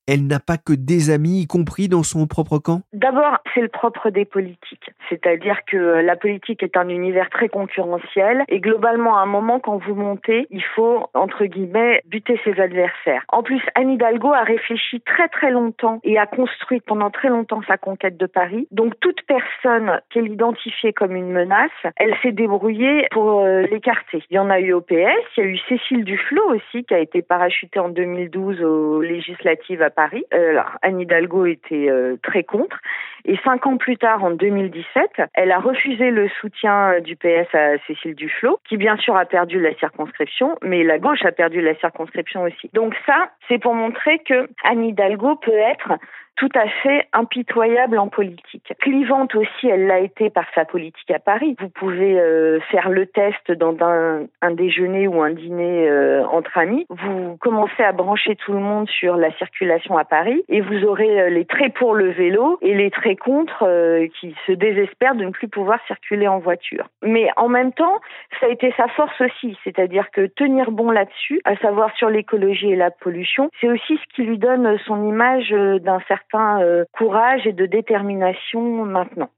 elle 0.09 0.27
n'a 0.27 0.41
pas 0.41 0.57
que 0.57 0.73
des 0.73 1.11
amis, 1.11 1.43
y 1.43 1.47
compris 1.47 1.89
dans 1.89 2.03
son 2.03 2.27
propre 2.27 2.59
camp? 2.59 2.81
D'abord, 2.95 3.39
c'est 3.55 3.61
le 3.61 3.69
propre 3.69 4.09
des 4.09 4.25
politiques. 4.25 4.91
C'est-à-dire 5.11 5.59
que 5.67 5.77
la 5.77 6.17
politique 6.17 6.63
est 6.63 6.79
un 6.79 6.89
univers 6.89 7.29
très 7.29 7.49
concurrentiel 7.49 8.45
et 8.49 8.61
globalement, 8.61 9.19
à 9.19 9.23
un 9.23 9.27
moment, 9.27 9.61
quand 9.61 9.77
vous 9.77 9.95
montez, 9.95 10.47
il 10.51 10.65
faut, 10.75 11.07
entre 11.13 11.45
guillemets, 11.45 12.03
buter 12.07 12.41
ses 12.43 12.59
adversaires. 12.59 13.25
En 13.29 13.43
plus, 13.43 13.61
Anne 13.75 13.91
Hidalgo 13.91 14.33
a 14.33 14.45
réfléchi 14.45 15.03
très 15.03 15.29
très 15.29 15.51
longtemps 15.51 16.01
et 16.05 16.19
a 16.19 16.27
construit 16.27 16.81
pendant 16.81 17.11
très 17.11 17.29
longtemps 17.29 17.61
sa 17.69 17.77
conquête 17.77 18.17
de 18.17 18.27
Paris. 18.27 18.67
Donc, 18.71 18.99
toute 19.01 19.21
personne 19.27 20.01
qu'elle 20.11 20.29
identifiait 20.29 20.95
comme 20.95 21.17
une 21.17 21.33
menace, 21.33 21.71
elle 21.97 22.15
s'est 22.23 22.33
débrouillée 22.33 23.07
pour 23.11 23.41
euh, 23.41 23.63
l'écarter. 23.63 24.23
Il 24.31 24.37
y 24.37 24.39
en 24.39 24.49
a 24.49 24.59
eu 24.59 24.73
au 24.73 24.81
PS, 24.81 25.21
il 25.37 25.41
y 25.41 25.41
a 25.41 25.45
eu 25.45 25.59
Cécile 25.69 26.05
Duflot 26.05 26.55
aussi, 26.55 26.85
qui 26.85 26.95
a 26.95 26.99
été 26.99 27.21
parachutée 27.21 27.79
en 27.79 27.91
2012 27.91 28.63
aux 28.63 29.03
législatives 29.03 29.83
à 29.83 29.91
Paris. 29.99 30.25
Euh, 30.33 30.51
alors, 30.51 30.79
Anne 30.83 31.01
Hidalgo 31.01 31.45
était 31.45 31.91
euh, 31.91 32.17
très 32.23 32.45
contre. 32.45 32.79
Et 33.25 33.37
cinq 33.43 33.67
ans 33.67 33.77
plus 33.79 33.97
tard, 33.97 34.23
en 34.23 34.31
2017, 34.31 35.23
elle 35.35 35.51
a 35.51 35.59
refusé 35.59 36.13
le 36.13 36.29
soutien 36.41 36.93
euh, 36.93 37.01
du 37.01 37.17
PS 37.17 37.53
à 37.53 37.79
Cécile 37.85 38.15
Duflot, 38.15 38.61
qui 38.69 38.77
bien 38.77 38.97
sûr 38.97 39.17
a 39.17 39.25
perdu 39.25 39.61
la 39.61 39.75
circonscription, 39.75 40.57
mais 40.63 40.85
la 40.85 41.01
gauche 41.01 41.25
a 41.25 41.33
perdu 41.33 41.61
la 41.61 41.75
circonscription 41.81 42.45
aussi. 42.45 42.71
Donc 42.75 42.95
ça, 43.07 43.31
c'est 43.49 43.59
pour 43.59 43.75
montrer 43.75 44.21
que 44.21 44.49
Anne 44.63 44.85
Hidalgo 44.85 45.35
peut 45.35 45.51
être 45.51 45.95
tout 46.39 46.49
à 46.55 46.69
fait 46.69 47.09
impitoyable 47.13 47.99
en 47.99 48.07
politique. 48.07 48.73
Clivante 48.81 49.35
aussi, 49.35 49.69
elle 49.69 49.89
l'a 49.89 49.99
été 49.99 50.31
par 50.31 50.45
sa 50.55 50.65
politique 50.65 51.11
à 51.11 51.19
Paris. 51.19 51.57
Vous 51.59 51.69
pouvez 51.69 52.19
euh, 52.19 52.61
faire 52.71 52.91
le 52.91 53.07
test 53.07 53.51
dans 53.51 53.75
un, 53.81 54.27
un, 54.41 54.51
déjeuner 54.53 55.09
ou 55.09 55.21
un 55.21 55.31
dîner 55.31 55.89
euh, 55.89 56.25
entre 56.27 56.57
amis. 56.57 56.87
Vous 56.91 57.37
commencez 57.41 57.83
à 57.83 57.91
brancher 57.91 58.37
tout 58.37 58.53
le 58.53 58.61
monde 58.61 58.89
sur 58.89 59.17
la 59.17 59.33
circulation 59.33 59.99
à 59.99 60.05
Paris 60.05 60.45
et 60.49 60.61
vous 60.61 60.85
aurez 60.85 61.21
euh, 61.21 61.29
les 61.29 61.45
traits 61.45 61.75
pour 61.75 61.95
le 61.95 62.11
vélo 62.13 62.59
et 62.63 62.75
les 62.75 62.93
traits 62.93 63.19
contre 63.19 63.65
euh, 63.65 64.07
qui 64.21 64.37
se 64.47 64.53
désespèrent 64.53 65.17
de 65.17 65.25
ne 65.25 65.31
plus 65.31 65.49
pouvoir 65.49 65.81
circuler 65.89 66.29
en 66.29 66.39
voiture. 66.39 66.87
Mais 67.03 67.31
en 67.37 67.49
même 67.49 67.73
temps, 67.73 68.01
ça 68.39 68.47
a 68.47 68.49
été 68.49 68.73
sa 68.77 68.87
force 68.89 69.21
aussi, 69.21 69.59
c'est-à-dire 69.65 70.09
que 70.13 70.27
tenir 70.27 70.71
bon 70.71 70.93
là-dessus, 70.93 71.41
à 71.45 71.57
savoir 71.57 71.93
sur 71.97 72.11
l'écologie 72.11 72.71
et 72.71 72.77
la 72.77 72.93
pollution, 72.93 73.51
c'est 73.61 73.69
aussi 73.69 73.97
ce 73.97 74.15
qui 74.15 74.23
lui 74.23 74.39
donne 74.39 74.79
son 74.87 75.05
image 75.09 75.51
d'un 75.51 75.99
certain 76.07 76.28
euh, 76.35 76.85
courage 76.97 77.47
et 77.47 77.53
de 77.53 77.67
détermination 77.67 78.85
maintenant. 78.85 79.29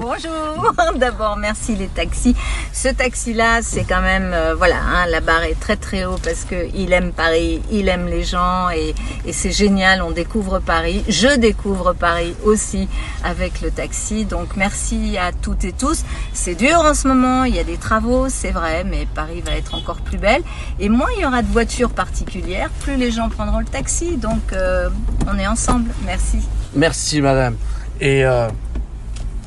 Bonjour. 0.00 0.72
D'abord, 0.96 1.36
merci 1.36 1.74
les 1.74 1.88
taxis. 1.88 2.36
Ce 2.72 2.88
taxi-là, 2.88 3.60
c'est 3.62 3.84
quand 3.84 4.00
même, 4.00 4.32
euh, 4.32 4.54
voilà, 4.54 4.76
hein, 4.76 5.06
la 5.08 5.20
barre 5.20 5.44
est 5.44 5.58
très 5.58 5.76
très 5.76 6.04
haut 6.04 6.18
parce 6.22 6.44
que 6.44 6.68
il 6.74 6.92
aime 6.92 7.12
Paris, 7.12 7.60
il 7.70 7.88
aime 7.88 8.06
les 8.06 8.22
gens 8.22 8.70
et, 8.70 8.94
et 9.26 9.32
c'est 9.32 9.50
génial. 9.50 10.02
On 10.02 10.12
découvre 10.12 10.60
Paris. 10.60 11.04
Je 11.08 11.36
découvre 11.36 11.92
Paris 11.94 12.36
aussi 12.44 12.88
avec 13.24 13.60
le 13.60 13.70
taxi. 13.70 14.24
Donc 14.24 14.56
merci 14.56 15.16
à 15.18 15.32
toutes 15.32 15.64
et 15.64 15.72
tous. 15.72 16.04
C'est 16.32 16.54
dur 16.54 16.78
en 16.78 16.94
ce 16.94 17.08
moment. 17.08 17.44
Il 17.44 17.54
y 17.54 17.58
a 17.58 17.64
des 17.64 17.76
travaux, 17.76 18.28
c'est 18.28 18.50
vrai, 18.52 18.84
mais 18.84 19.06
Paris 19.14 19.42
va 19.44 19.52
être 19.52 19.74
encore 19.74 20.00
plus 20.00 20.18
belle. 20.18 20.42
Et 20.78 20.88
moins 20.88 21.08
il 21.16 21.22
y 21.22 21.26
aura 21.26 21.42
de 21.42 21.48
voitures 21.48 21.90
particulières, 21.90 22.70
plus 22.80 22.96
les 22.96 23.10
gens 23.10 23.28
prendront 23.28 23.58
le 23.58 23.64
taxi. 23.64 24.16
Donc 24.16 24.52
euh, 24.52 24.88
on 25.26 25.38
est 25.38 25.46
ensemble. 25.46 25.90
Merci. 26.04 26.48
Merci 26.74 27.20
madame. 27.20 27.56
Et 28.00 28.24
euh, 28.24 28.48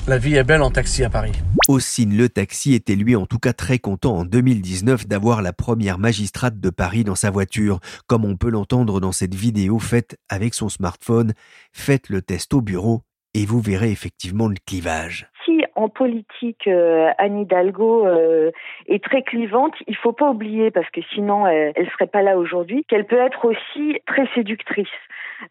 la 0.07 0.17
vie 0.17 0.35
est 0.35 0.43
belle 0.43 0.61
en 0.61 0.71
taxi 0.71 1.03
à 1.03 1.09
Paris. 1.09 1.33
Ossine 1.67 2.15
le 2.15 2.29
taxi 2.29 2.73
était 2.73 2.95
lui 2.95 3.15
en 3.15 3.25
tout 3.25 3.39
cas 3.39 3.53
très 3.53 3.77
content 3.77 4.15
en 4.17 4.25
2019 4.25 5.07
d'avoir 5.07 5.41
la 5.41 5.51
première 5.51 5.99
magistrate 5.99 6.59
de 6.59 6.69
Paris 6.69 7.03
dans 7.03 7.15
sa 7.15 7.29
voiture, 7.29 7.79
comme 8.07 8.23
on 8.23 8.37
peut 8.37 8.49
l'entendre 8.49 9.01
dans 9.01 9.11
cette 9.11 9.35
vidéo 9.35 9.79
faite 9.79 10.17
avec 10.29 10.53
son 10.53 10.69
smartphone. 10.69 11.33
Faites 11.73 12.09
le 12.09 12.21
test 12.21 12.53
au 12.53 12.61
bureau 12.61 13.01
et 13.33 13.45
vous 13.45 13.59
verrez 13.59 13.91
effectivement 13.91 14.47
le 14.47 14.55
clivage 14.65 15.29
si 15.47 15.63
en 15.75 15.89
politique 15.89 16.67
euh, 16.67 17.09
Anne 17.17 17.39
Hidalgo 17.39 18.05
euh, 18.05 18.51
est 18.87 19.03
très 19.03 19.23
clivante, 19.23 19.73
il 19.87 19.95
faut 19.95 20.11
pas 20.11 20.29
oublier 20.29 20.71
parce 20.71 20.89
que 20.89 21.01
sinon 21.13 21.47
elle, 21.47 21.71
elle 21.75 21.89
serait 21.91 22.07
pas 22.07 22.21
là 22.21 22.37
aujourd'hui 22.37 22.83
qu'elle 22.87 23.05
peut 23.05 23.19
être 23.19 23.45
aussi 23.45 23.99
très 24.05 24.27
séductrice. 24.35 24.87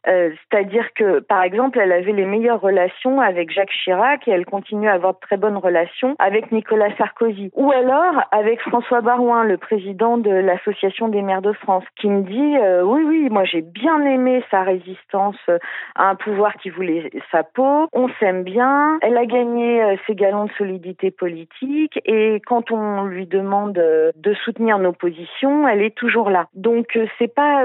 Euh, 0.06 0.30
c'est-à-dire 0.50 0.92
que, 0.94 1.20
par 1.20 1.42
exemple, 1.42 1.78
elle 1.78 1.92
avait 1.92 2.12
les 2.12 2.24
meilleures 2.24 2.60
relations 2.60 3.20
avec 3.20 3.50
Jacques 3.50 3.72
Chirac 3.84 4.26
et 4.26 4.30
elle 4.30 4.46
continue 4.46 4.88
à 4.88 4.94
avoir 4.94 5.14
de 5.14 5.20
très 5.20 5.36
bonnes 5.36 5.56
relations 5.56 6.16
avec 6.18 6.52
Nicolas 6.52 6.94
Sarkozy. 6.96 7.50
Ou 7.54 7.70
alors 7.72 8.22
avec 8.32 8.60
François 8.60 9.00
Barouin, 9.00 9.44
le 9.44 9.56
président 9.56 10.18
de 10.18 10.30
l'Association 10.30 11.08
des 11.08 11.22
maires 11.22 11.42
de 11.42 11.52
France, 11.52 11.84
qui 11.96 12.08
me 12.08 12.22
dit 12.22 12.56
euh, 12.58 12.82
oui, 12.82 13.02
oui, 13.06 13.28
moi 13.30 13.44
j'ai 13.44 13.62
bien 13.62 14.00
aimé 14.02 14.44
sa 14.50 14.62
résistance 14.62 15.38
à 15.94 16.10
un 16.10 16.14
pouvoir 16.14 16.54
qui 16.54 16.70
voulait 16.70 17.10
sa 17.30 17.42
peau. 17.42 17.88
On 17.92 18.08
s'aime 18.20 18.42
bien. 18.42 18.98
Elle 19.02 19.16
a 19.16 19.26
gagné 19.26 19.82
euh, 19.82 19.96
ses 20.06 20.14
galons 20.14 20.44
de 20.44 20.52
solidité 20.52 21.10
politique 21.10 22.00
et 22.04 22.40
quand 22.46 22.70
on 22.70 23.04
lui 23.04 23.26
demande 23.26 23.72
de 23.72 24.34
soutenir 24.44 24.78
nos 24.78 24.92
positions, 24.92 25.68
elle 25.68 25.82
est 25.82 25.94
toujours 25.94 26.30
là. 26.30 26.46
Donc 26.54 26.98
c'est 27.18 27.32
pas 27.32 27.64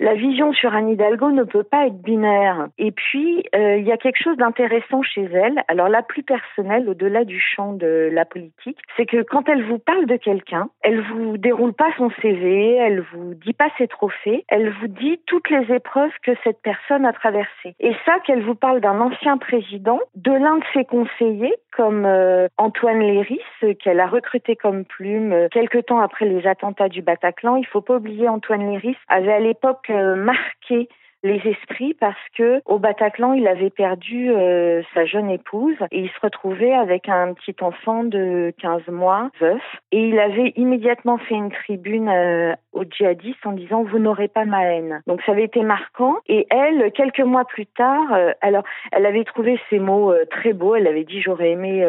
la 0.00 0.14
vision 0.14 0.52
sur 0.52 0.74
Anne 0.74 0.88
Hidalgo 0.88 1.30
ne 1.30 1.44
peut 1.54 1.62
pas 1.62 1.86
être 1.86 2.02
binaire. 2.02 2.66
Et 2.78 2.90
puis, 2.90 3.44
euh, 3.54 3.76
il 3.76 3.86
y 3.86 3.92
a 3.92 3.96
quelque 3.96 4.20
chose 4.20 4.36
d'intéressant 4.36 5.02
chez 5.02 5.22
elle, 5.22 5.62
alors 5.68 5.88
la 5.88 6.02
plus 6.02 6.24
personnelle, 6.24 6.88
au-delà 6.88 7.24
du 7.24 7.40
champ 7.40 7.72
de 7.74 8.10
la 8.12 8.24
politique, 8.24 8.78
c'est 8.96 9.06
que 9.06 9.22
quand 9.22 9.48
elle 9.48 9.64
vous 9.64 9.78
parle 9.78 10.06
de 10.06 10.16
quelqu'un, 10.16 10.68
elle 10.82 11.00
vous 11.00 11.38
déroule 11.38 11.72
pas 11.72 11.90
son 11.96 12.10
CV, 12.20 12.74
elle 12.74 13.04
vous 13.12 13.34
dit 13.34 13.52
pas 13.52 13.68
ses 13.78 13.86
trophées, 13.86 14.44
elle 14.48 14.68
vous 14.80 14.88
dit 14.88 15.20
toutes 15.28 15.48
les 15.48 15.72
épreuves 15.72 16.10
que 16.24 16.32
cette 16.42 16.60
personne 16.60 17.06
a 17.06 17.12
traversées. 17.12 17.76
Et 17.78 17.94
ça, 18.04 18.18
qu'elle 18.26 18.42
vous 18.42 18.56
parle 18.56 18.80
d'un 18.80 19.00
ancien 19.00 19.38
président, 19.38 20.00
de 20.16 20.32
l'un 20.32 20.56
de 20.56 20.64
ses 20.72 20.84
conseillers, 20.84 21.54
comme 21.76 22.04
euh, 22.04 22.48
Antoine 22.58 22.98
Léris, 22.98 23.40
qu'elle 23.78 24.00
a 24.00 24.08
recruté 24.08 24.56
comme 24.56 24.84
plume 24.84 25.32
euh, 25.32 25.48
quelque 25.52 25.78
temps 25.78 26.00
après 26.00 26.24
les 26.24 26.48
attentats 26.48 26.88
du 26.88 27.02
Bataclan. 27.02 27.54
Il 27.54 27.66
faut 27.66 27.80
pas 27.80 27.96
oublier 27.96 28.28
Antoine 28.28 28.72
Léris 28.72 28.96
avait 29.08 29.32
à 29.32 29.40
l'époque 29.40 29.88
marqué 29.88 30.88
les 31.24 31.40
esprits 31.46 31.94
parce 31.98 32.14
que 32.36 32.60
au 32.66 32.78
Bataclan, 32.78 33.32
il 33.32 33.48
avait 33.48 33.70
perdu 33.70 34.30
euh, 34.30 34.82
sa 34.92 35.06
jeune 35.06 35.30
épouse 35.30 35.76
et 35.90 36.00
il 36.00 36.10
se 36.10 36.20
retrouvait 36.22 36.74
avec 36.74 37.08
un 37.08 37.32
petit 37.32 37.56
enfant 37.62 38.04
de 38.04 38.52
15 38.60 38.86
mois, 38.88 39.30
veuf, 39.40 39.62
et 39.90 40.08
il 40.08 40.18
avait 40.18 40.52
immédiatement 40.56 41.16
fait 41.16 41.34
une 41.34 41.50
tribune 41.50 42.08
euh, 42.08 42.54
aux 42.72 42.84
djihadistes 42.84 43.44
en 43.46 43.52
disant 43.52 43.82
vous 43.82 43.98
n'aurez 43.98 44.28
pas 44.28 44.44
ma 44.44 44.64
haine. 44.66 45.00
Donc 45.06 45.22
ça 45.22 45.32
avait 45.32 45.44
été 45.44 45.62
marquant 45.62 46.16
et 46.28 46.46
elle, 46.50 46.92
quelques 46.92 47.20
mois 47.20 47.46
plus 47.46 47.66
tard, 47.66 48.12
euh, 48.12 48.32
alors 48.42 48.64
elle 48.92 49.06
avait 49.06 49.24
trouvé 49.24 49.58
ces 49.70 49.78
mots 49.78 50.12
très 50.30 50.52
beaux, 50.52 50.74
elle 50.74 50.86
avait 50.86 51.04
dit 51.04 51.22
j'aurais 51.22 51.50
aimé 51.50 51.84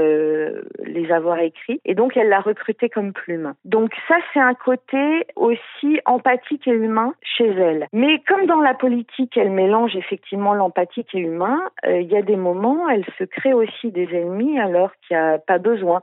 les 0.86 1.12
avoir 1.12 1.40
écrits 1.40 1.82
et 1.84 1.94
donc 1.94 2.16
elle 2.16 2.30
l'a 2.30 2.40
recruté 2.40 2.88
comme 2.88 3.12
plume. 3.12 3.54
Donc 3.66 3.92
ça 4.08 4.16
c'est 4.34 4.40
un 4.40 4.54
côté 4.54 5.26
aussi 5.36 6.00
empathique 6.06 6.68
et 6.68 6.72
humain 6.72 7.14
chez 7.22 7.48
elle. 7.48 7.88
Mais 7.92 8.22
comme 8.28 8.46
dans 8.46 8.62
la 8.62 8.74
politique 8.74 9.25
qu'elle 9.28 9.52
mélange 9.52 9.96
effectivement 9.96 10.54
l'empathique 10.54 11.14
et 11.14 11.20
humain, 11.20 11.60
euh, 11.86 12.02
il 12.02 12.08
y 12.12 12.18
a 12.18 12.22
des 12.22 12.36
moments, 12.36 12.90
elle 12.90 13.06
se 13.18 13.24
crée 13.24 13.54
aussi 13.54 13.92
des 13.92 14.08
ennemis 14.14 14.60
alors 14.60 14.92
qu'il 15.02 15.18
n'y 15.18 15.24
a 15.24 15.38
pas 15.38 15.58
besoin. 15.58 16.02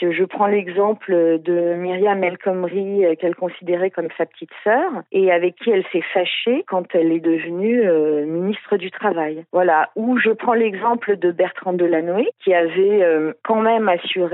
Je 0.00 0.24
prends 0.24 0.46
l'exemple 0.46 1.12
de 1.12 1.74
Myriam 1.74 2.22
El 2.22 2.38
Khomri 2.38 3.04
euh, 3.04 3.14
qu'elle 3.14 3.34
considérait 3.34 3.90
comme 3.90 4.08
sa 4.16 4.26
petite 4.26 4.50
sœur 4.64 4.90
et 5.12 5.32
avec 5.32 5.56
qui 5.56 5.70
elle 5.70 5.84
s'est 5.92 6.04
fâchée 6.12 6.64
quand 6.66 6.94
elle 6.94 7.12
est 7.12 7.20
devenue 7.20 7.82
euh, 7.84 8.24
ministre 8.26 8.76
du 8.76 8.90
Travail. 8.90 9.44
Voilà. 9.52 9.90
Ou 9.96 10.18
je 10.18 10.30
prends 10.30 10.54
l'exemple 10.54 11.16
de 11.16 11.30
Bertrand 11.30 11.72
Delanoë 11.72 12.28
qui 12.42 12.54
avait 12.54 13.02
euh, 13.02 13.32
quand 13.44 13.60
même 13.60 13.88
assuré 13.88 14.28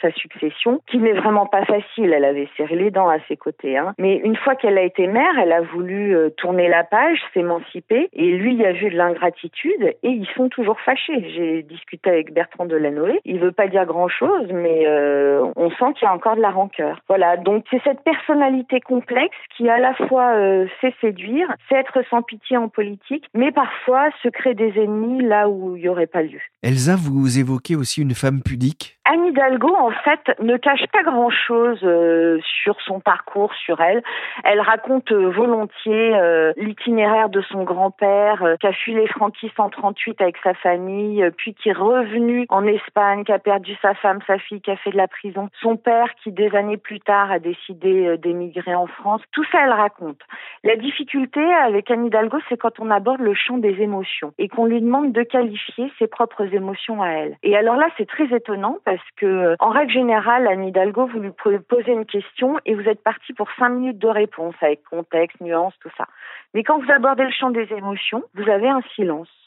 sa 0.00 0.10
succession, 0.12 0.80
qui 0.88 0.98
n'est 0.98 1.12
vraiment 1.12 1.46
pas 1.46 1.64
facile. 1.64 2.12
Elle 2.12 2.24
avait 2.24 2.48
serré 2.56 2.76
les 2.76 2.90
dents 2.90 3.08
à 3.08 3.18
ses 3.28 3.36
côtés. 3.36 3.76
Hein. 3.76 3.94
Mais 3.98 4.16
une 4.16 4.36
fois 4.36 4.54
qu'elle 4.54 4.78
a 4.78 4.82
été 4.82 5.06
mère, 5.06 5.38
elle 5.40 5.52
a 5.52 5.60
voulu 5.60 6.16
tourner 6.36 6.68
la 6.68 6.84
page, 6.84 7.18
s'émanciper 7.34 8.08
et 8.12 8.30
lui 8.30 8.54
il 8.54 8.64
a 8.64 8.72
vu 8.72 8.90
de 8.90 8.96
l'ingratitude 8.96 9.94
et 10.02 10.08
ils 10.08 10.28
sont 10.36 10.48
toujours 10.48 10.80
fâchés. 10.80 11.30
J'ai 11.34 11.62
discuté 11.62 12.10
avec 12.10 12.32
Bertrand 12.32 12.66
Delanoë. 12.66 13.20
Il 13.24 13.38
veut 13.38 13.52
pas 13.52 13.68
dire 13.68 13.86
grand 13.86 14.08
chose, 14.08 14.50
mais 14.52 14.65
mais 14.66 14.86
euh, 14.86 15.46
on 15.54 15.70
sent 15.70 15.94
qu'il 15.94 16.06
y 16.06 16.10
a 16.10 16.12
encore 16.12 16.36
de 16.36 16.40
la 16.40 16.50
rancœur. 16.50 16.98
Voilà, 17.08 17.36
donc 17.36 17.64
c'est 17.70 17.80
cette 17.84 18.02
personnalité 18.02 18.80
complexe 18.80 19.36
qui 19.56 19.68
à 19.68 19.78
la 19.78 19.94
fois 19.94 20.34
euh, 20.34 20.66
sait 20.80 20.94
séduire, 21.00 21.48
sait 21.68 21.76
être 21.76 22.02
sans 22.10 22.22
pitié 22.22 22.56
en 22.56 22.68
politique, 22.68 23.28
mais 23.34 23.52
parfois 23.52 24.08
se 24.22 24.28
crée 24.28 24.54
des 24.54 24.72
ennemis 24.76 25.22
là 25.22 25.48
où 25.48 25.76
il 25.76 25.82
n'y 25.82 25.88
aurait 25.88 26.06
pas 26.06 26.22
lieu. 26.22 26.40
Elsa, 26.62 26.96
vous 26.96 27.38
évoquez 27.38 27.76
aussi 27.76 28.02
une 28.02 28.14
femme 28.14 28.42
pudique 28.44 28.98
Anne 29.08 29.26
Hidalgo, 29.26 29.72
en 29.72 29.92
fait, 29.92 30.36
ne 30.40 30.56
cache 30.56 30.84
pas 30.92 31.04
grand-chose 31.04 31.78
euh, 31.84 32.40
sur 32.64 32.76
son 32.80 32.98
parcours, 32.98 33.54
sur 33.54 33.80
elle. 33.80 34.02
Elle 34.42 34.60
raconte 34.60 35.12
volontiers 35.12 36.12
l'itinéraire 36.56 37.28
de 37.28 37.40
son 37.42 37.62
grand-père 37.62 38.56
qui 38.60 38.66
a 38.66 38.72
fui 38.72 38.94
les 38.94 39.06
franquistes 39.06 39.60
en 39.60 39.70
38 39.70 40.20
avec 40.20 40.36
sa 40.42 40.54
famille, 40.54 41.24
puis 41.36 41.54
qui 41.54 41.68
est 41.68 41.72
revenu 41.72 42.46
en 42.48 42.66
Espagne, 42.66 43.22
qui 43.22 43.30
a 43.30 43.38
perdu 43.38 43.76
sa 43.80 43.94
femme, 43.94 44.18
sa 44.26 44.38
fille, 44.38 44.55
qui 44.60 44.70
a 44.70 44.76
fait 44.76 44.90
de 44.90 44.96
la 44.96 45.08
prison, 45.08 45.48
son 45.60 45.76
père 45.76 46.14
qui 46.22 46.32
des 46.32 46.54
années 46.54 46.76
plus 46.76 47.00
tard 47.00 47.30
a 47.30 47.38
décidé 47.38 48.06
euh, 48.06 48.16
d'émigrer 48.16 48.74
en 48.74 48.86
France. 48.86 49.22
Tout 49.32 49.44
ça, 49.52 49.64
elle 49.64 49.72
raconte. 49.72 50.20
La 50.64 50.76
difficulté 50.76 51.40
avec 51.40 51.90
Anne 51.90 52.06
Hidalgo, 52.06 52.38
c'est 52.48 52.56
quand 52.56 52.80
on 52.80 52.90
aborde 52.90 53.20
le 53.20 53.34
champ 53.34 53.58
des 53.58 53.80
émotions 53.82 54.32
et 54.38 54.48
qu'on 54.48 54.66
lui 54.66 54.80
demande 54.80 55.12
de 55.12 55.22
qualifier 55.22 55.92
ses 55.98 56.06
propres 56.06 56.52
émotions 56.54 57.02
à 57.02 57.08
elle. 57.08 57.36
Et 57.42 57.56
alors 57.56 57.76
là, 57.76 57.88
c'est 57.96 58.08
très 58.08 58.34
étonnant 58.34 58.78
parce 58.84 59.06
que, 59.16 59.56
en 59.60 59.70
règle 59.70 59.92
générale, 59.92 60.46
Anne 60.46 60.64
Hidalgo, 60.64 61.06
vous 61.06 61.20
lui 61.20 61.30
posez 61.68 61.92
une 61.92 62.06
question 62.06 62.58
et 62.64 62.74
vous 62.74 62.88
êtes 62.88 63.02
parti 63.02 63.32
pour 63.32 63.48
cinq 63.58 63.70
minutes 63.70 63.98
de 63.98 64.08
réponse 64.08 64.54
avec 64.60 64.82
contexte, 64.84 65.40
nuance, 65.40 65.74
tout 65.80 65.90
ça. 65.96 66.06
Mais 66.54 66.62
quand 66.62 66.78
vous 66.78 66.90
abordez 66.90 67.24
le 67.24 67.30
champ 67.30 67.50
des 67.50 67.72
émotions, 67.72 68.24
vous 68.34 68.48
avez 68.48 68.68
un 68.68 68.82
silence. 68.94 69.45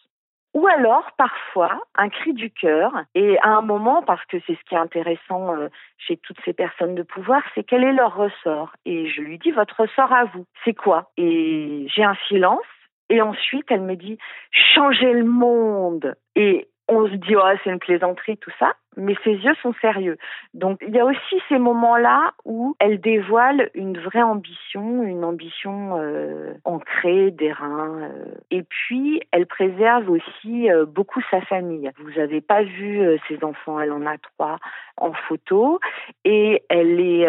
Ou 0.53 0.67
alors, 0.67 1.11
parfois, 1.17 1.81
un 1.95 2.09
cri 2.09 2.33
du 2.33 2.49
cœur. 2.49 2.91
Et 3.13 3.37
à 3.39 3.49
un 3.49 3.61
moment, 3.61 4.01
parce 4.01 4.23
que 4.25 4.37
c'est 4.47 4.55
ce 4.55 4.63
qui 4.67 4.75
est 4.75 4.79
intéressant 4.79 5.55
euh, 5.55 5.69
chez 5.97 6.17
toutes 6.17 6.39
ces 6.43 6.53
personnes 6.53 6.95
de 6.95 7.03
pouvoir, 7.03 7.43
c'est 7.53 7.63
quel 7.63 7.83
est 7.83 7.93
leur 7.93 8.15
ressort? 8.15 8.71
Et 8.85 9.09
je 9.09 9.21
lui 9.21 9.37
dis, 9.37 9.51
votre 9.51 9.81
ressort 9.81 10.11
à 10.11 10.25
vous, 10.25 10.45
c'est 10.65 10.73
quoi? 10.73 11.11
Et 11.17 11.87
j'ai 11.95 12.03
un 12.03 12.17
silence. 12.27 12.65
Et 13.09 13.21
ensuite, 13.21 13.65
elle 13.69 13.81
me 13.81 13.95
dit, 13.95 14.17
changer 14.51 15.13
le 15.13 15.25
monde. 15.25 16.15
Et 16.35 16.67
on 16.87 17.07
se 17.07 17.13
dit, 17.13 17.35
oh, 17.35 17.41
c'est 17.63 17.69
une 17.69 17.79
plaisanterie, 17.79 18.37
tout 18.37 18.51
ça 18.59 18.73
mais 18.97 19.15
ses 19.23 19.33
yeux 19.33 19.55
sont 19.61 19.73
sérieux. 19.81 20.17
Donc 20.53 20.79
il 20.85 20.93
y 20.93 20.99
a 20.99 21.05
aussi 21.05 21.41
ces 21.47 21.57
moments-là 21.57 22.33
où 22.45 22.75
elle 22.79 22.99
dévoile 22.99 23.69
une 23.73 23.97
vraie 23.97 24.21
ambition, 24.21 25.03
une 25.03 25.23
ambition 25.23 25.97
euh, 25.97 26.53
ancrée, 26.65 27.31
d'airain. 27.31 27.99
Euh. 28.01 28.25
Et 28.51 28.63
puis 28.63 29.21
elle 29.31 29.45
préserve 29.45 30.09
aussi 30.09 30.71
euh, 30.71 30.85
beaucoup 30.85 31.21
sa 31.31 31.41
famille. 31.41 31.89
Vous 31.99 32.11
n'avez 32.19 32.41
pas 32.41 32.63
vu 32.63 33.17
ses 33.27 33.43
enfants, 33.43 33.79
elle 33.79 33.91
en 33.91 34.05
a 34.05 34.17
trois 34.17 34.57
en 34.97 35.13
photo 35.13 35.79
et 36.25 36.63
elle 36.67 36.99
est 36.99 37.25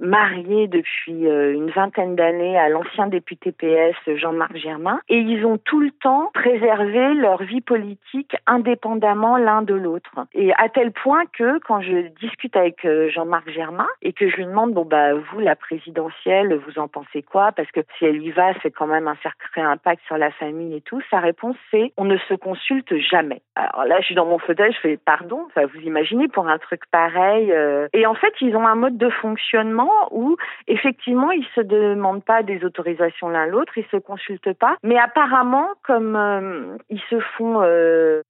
mariée 0.00 0.66
depuis 0.66 1.24
une 1.24 1.70
vingtaine 1.70 2.16
d'années 2.16 2.58
à 2.58 2.68
l'ancien 2.70 3.06
député 3.06 3.52
PS 3.52 4.16
Jean-Marc 4.16 4.56
Germain 4.56 5.00
et 5.08 5.18
ils 5.18 5.44
ont 5.44 5.58
tout 5.58 5.80
le 5.80 5.90
temps 5.90 6.30
préservé 6.32 7.14
leur 7.14 7.42
vie 7.42 7.60
politique 7.60 8.34
indépendamment 8.46 9.36
l'un 9.36 9.62
de 9.62 9.74
l'autre. 9.74 10.26
À 10.52 10.68
tel 10.68 10.92
point 10.92 11.24
que 11.32 11.58
quand 11.60 11.80
je 11.80 12.08
discute 12.20 12.56
avec 12.56 12.84
euh, 12.84 13.08
Jean-Marc 13.10 13.48
Germain 13.50 13.86
et 14.02 14.12
que 14.12 14.28
je 14.28 14.36
lui 14.36 14.46
demande 14.46 14.72
bon 14.72 14.84
bah 14.84 15.14
vous 15.14 15.40
la 15.40 15.56
présidentielle 15.56 16.54
vous 16.54 16.78
en 16.78 16.88
pensez 16.88 17.22
quoi? 17.22 17.52
Parce 17.52 17.70
que 17.70 17.80
si 17.98 18.04
elle 18.04 18.22
y 18.22 18.30
va 18.30 18.52
c'est 18.62 18.70
quand 18.70 18.86
même 18.86 19.08
un 19.08 19.16
sacré 19.22 19.60
impact 19.60 20.02
sur 20.06 20.18
la 20.18 20.30
famille 20.32 20.76
et 20.76 20.80
tout 20.80 21.00
sa 21.10 21.20
réponse 21.20 21.56
c'est 21.70 21.92
on 21.96 22.04
ne 22.04 22.16
se 22.16 22.34
consulte 22.34 22.96
jamais. 22.98 23.42
Alors 23.54 23.84
là 23.86 24.00
je 24.00 24.06
suis 24.06 24.14
dans 24.14 24.26
mon 24.26 24.38
fauteuil 24.38 24.72
je 24.72 24.80
fais 24.80 24.96
pardon 24.96 25.46
enfin 25.46 25.66
vous 25.66 25.80
imaginez 25.80 26.28
pour 26.28 26.48
un 26.48 26.58
truc 26.58 26.82
pareil 26.90 27.52
euh. 27.52 27.88
et 27.92 28.06
en 28.06 28.14
fait 28.14 28.32
ils 28.40 28.56
ont 28.56 28.66
un 28.66 28.74
mode 28.74 28.98
de 28.98 29.10
fonctionnement 29.10 29.92
où 30.10 30.36
effectivement 30.66 31.30
ils 31.30 31.46
se 31.54 31.60
demandent 31.60 32.24
pas 32.24 32.42
des 32.42 32.64
autorisations 32.64 33.28
l'un 33.28 33.46
l'autre 33.46 33.78
ils 33.78 33.86
se 33.90 33.96
consultent 33.96 34.52
pas 34.54 34.76
mais 34.82 34.98
apparemment 34.98 35.68
comme 35.84 36.16
euh, 36.16 36.76
ils 36.90 37.02
se 37.10 37.20
font 37.20 37.62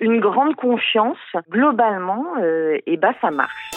une 0.01 0.21
grande 0.21 0.55
confiance 0.55 1.19
globalement 1.51 2.04
euh, 2.41 2.79
et 2.87 2.97
bah 2.97 3.13
ça 3.21 3.31
marche. 3.31 3.71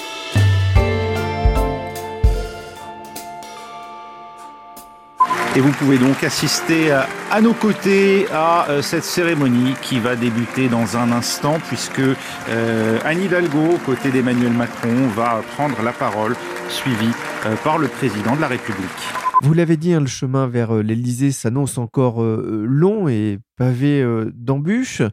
Et 5.58 5.60
vous 5.60 5.72
pouvez 5.72 5.98
donc 5.98 6.24
assister 6.24 6.92
à, 6.92 7.42
nos 7.42 7.54
côtés 7.54 8.28
à 8.32 8.70
euh, 8.70 8.84
cette 8.84 9.04
cérémonie 9.04 9.74
qui 9.82 10.00
va 10.00 10.16
débuter 10.16 10.68
dans 10.68 10.98
un 10.98 11.12
instant 11.12 11.58
puisque 11.68 12.00
euh, 12.00 13.00
Anne 13.04 13.24
Hidalgo, 13.24 13.80
côté 13.84 14.12
d'Emmanuel 14.12 14.52
Macron, 14.52 15.08
va 15.16 15.42
prendre 15.56 15.82
la 15.82 15.94
parole 15.94 16.36
suivie 16.70 17.12
euh, 17.48 17.56
par 17.64 17.80
le 17.80 17.88
président 17.88 18.36
de 18.36 18.42
la 18.42 18.48
République. 18.50 19.27
Vous 19.42 19.54
l'avez 19.54 19.78
dit, 19.78 19.94
hein, 19.94 20.00
le 20.00 20.08
chemin 20.08 20.48
vers 20.48 20.76
euh, 20.76 20.82
l'Elysée 20.82 21.32
s'annonce 21.32 21.78
encore 21.78 22.24
euh, 22.24 22.66
long 22.68 23.08
et 23.08 23.38
pavé 23.56 24.02
euh, 24.02 24.32
d'embûches. 24.34 25.04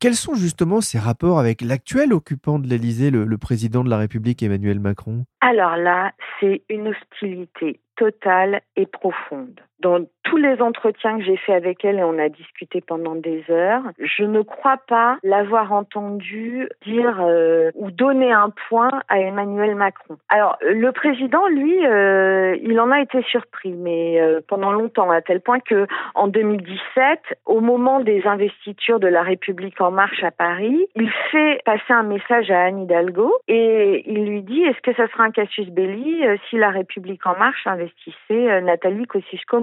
Quels 0.00 0.14
sont 0.14 0.34
justement 0.34 0.80
ces 0.80 0.98
rapports 0.98 1.38
avec 1.38 1.62
l'actuel 1.62 2.12
occupant 2.12 2.58
de 2.58 2.66
l'Elysée, 2.66 3.10
le 3.10 3.38
président 3.38 3.84
de 3.84 3.90
la 3.90 3.98
République 3.98 4.42
Emmanuel 4.42 4.80
Macron? 4.80 5.24
Alors 5.40 5.76
là, 5.76 6.12
c'est 6.40 6.62
une 6.68 6.88
hostilité 6.88 7.80
totale 7.96 8.62
et 8.76 8.86
profonde. 8.86 9.60
Dans 9.80 10.04
tous 10.24 10.36
les 10.36 10.60
entretiens 10.60 11.18
que 11.18 11.24
j'ai 11.24 11.36
fait 11.36 11.54
avec 11.54 11.84
elle 11.84 11.98
et 11.98 12.04
on 12.04 12.18
a 12.18 12.28
discuté 12.28 12.80
pendant 12.80 13.14
des 13.14 13.44
heures, 13.48 13.82
je 13.98 14.24
ne 14.24 14.42
crois 14.42 14.76
pas 14.88 15.18
l'avoir 15.22 15.72
entendu 15.72 16.68
dire 16.84 17.20
euh, 17.20 17.70
ou 17.74 17.90
donner 17.90 18.32
un 18.32 18.52
point 18.68 18.90
à 19.08 19.20
Emmanuel 19.20 19.74
Macron. 19.74 20.18
Alors 20.28 20.58
le 20.60 20.90
président, 20.92 21.46
lui, 21.48 21.86
euh, 21.86 22.56
il 22.62 22.78
en 22.80 22.90
a 22.90 23.00
été 23.00 23.22
surpris, 23.22 23.72
mais 23.72 24.20
euh, 24.20 24.40
pendant 24.46 24.72
longtemps, 24.72 25.10
à 25.10 25.22
tel 25.22 25.40
point 25.40 25.60
que 25.60 25.86
en 26.14 26.26
2017, 26.26 27.20
au 27.46 27.60
moment 27.60 28.00
des 28.00 28.26
investitures 28.26 29.00
de 29.00 29.08
la 29.08 29.22
République 29.22 29.80
en 29.80 29.90
marche 29.90 30.22
à 30.24 30.30
Paris, 30.30 30.88
il 30.96 31.10
fait 31.30 31.62
passer 31.64 31.92
un 31.92 32.02
message 32.02 32.50
à 32.50 32.64
Anne 32.64 32.80
Hidalgo 32.80 33.32
et 33.46 34.04
il 34.06 34.26
lui 34.26 34.42
dit 34.42 34.62
est-ce 34.62 34.80
que 34.82 34.94
ça 34.94 35.08
sera 35.08 35.24
un 35.24 35.30
casus 35.30 35.70
belli 35.70 36.22
si 36.50 36.56
la 36.58 36.70
République 36.70 37.24
en 37.26 37.36
marche 37.38 37.66
investissait 37.66 38.60
Nathalie 38.60 39.06
Kosciusko 39.06 39.60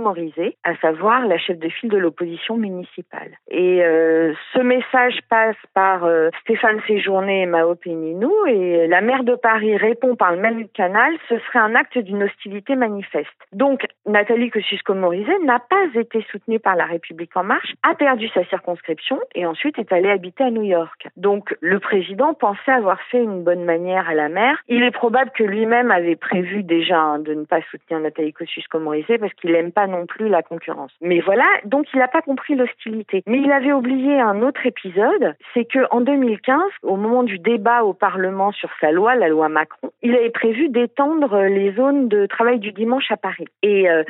À 0.63 0.75
savoir 0.77 1.25
la 1.25 1.37
chef 1.37 1.57
de 1.57 1.69
file 1.69 1.89
de 1.89 1.97
l'opposition 1.97 2.57
municipale. 2.57 3.31
Et 3.49 3.83
euh, 3.83 4.33
ce 4.53 4.59
message 4.59 5.19
passe 5.29 5.55
par 5.73 6.05
euh, 6.05 6.29
Stéphane 6.41 6.79
Séjourné 6.87 7.41
et 7.41 7.45
Mao 7.45 7.75
Péninou, 7.75 8.31
et 8.47 8.87
la 8.87 9.01
maire 9.01 9.23
de 9.23 9.35
Paris 9.35 9.75
répond 9.77 10.15
par 10.15 10.31
le 10.31 10.39
même 10.39 10.67
canal, 10.69 11.13
ce 11.27 11.39
serait 11.39 11.59
un 11.59 11.73
acte 11.75 11.97
d'une 11.97 12.23
hostilité 12.23 12.75
manifeste. 12.75 13.29
Donc, 13.51 13.85
Nathalie 14.05 14.51
Kosciusko-Morizet 14.51 15.39
n'a 15.43 15.59
pas 15.59 15.99
été 15.99 16.25
soutenue 16.31 16.59
par 16.59 16.75
la 16.75 16.85
République 16.85 17.35
en 17.35 17.43
marche, 17.43 17.73
a 17.83 17.95
perdu 17.95 18.27
sa 18.29 18.43
circonscription 18.45 19.19
et 19.33 19.45
ensuite 19.45 19.79
est 19.79 19.91
allée 19.91 20.09
habiter 20.09 20.43
à 20.43 20.51
New 20.51 20.63
York. 20.63 21.07
Donc, 21.17 21.55
le 21.61 21.79
président 21.79 22.33
pensait 22.33 22.71
avoir 22.71 23.01
fait 23.09 23.23
une 23.23 23.43
bonne 23.43 23.63
manière 23.63 24.07
à 24.09 24.13
la 24.13 24.29
maire. 24.29 24.61
Il 24.67 24.83
est 24.83 24.91
probable 24.91 25.31
que 25.31 25.43
lui-même 25.43 25.91
avait 25.91 26.15
prévu 26.15 26.63
déjà 26.63 27.17
de 27.17 27.33
ne 27.33 27.45
pas 27.45 27.61
soutenir 27.71 28.01
Nathalie 28.01 28.33
Kosciusko-Morizet 28.33 29.17
parce 29.17 29.33
qu'il 29.33 29.51
n'aime 29.51 29.71
pas 29.71 29.87
plus 30.05 30.27
la 30.27 30.43
concurrence. 30.43 30.91
Mais 31.01 31.21
voilà, 31.21 31.45
donc 31.63 31.86
il 31.93 31.99
n'a 31.99 32.08
pas 32.08 32.21
compris 32.21 32.55
l'hostilité. 32.55 33.23
Mais 33.27 33.38
il 33.38 33.51
avait 33.51 33.71
oublié 33.71 34.19
un 34.19 34.41
autre 34.41 34.65
épisode, 34.65 35.36
c'est 35.53 35.65
que 35.65 35.79
en 35.91 36.01
2015, 36.01 36.60
au 36.84 36.97
moment 36.97 37.23
du 37.23 37.39
débat 37.39 37.84
au 37.84 37.93
Parlement 37.93 38.51
sur 38.51 38.69
sa 38.81 38.91
loi, 38.91 39.15
la 39.15 39.29
loi 39.29 39.47
Macron, 39.49 39.91
il 40.01 40.15
avait 40.15 40.29
prévu 40.29 40.69
d'étendre 40.69 41.43
les 41.43 41.73
zones 41.73 42.10
de 42.10 42.25
travail 42.25 42.60
du 42.60 42.71
dimanche 42.71 43.10
à 43.12 43.17
Paris. 43.17 43.47
Et 43.63 43.89
euh, 43.89 44.03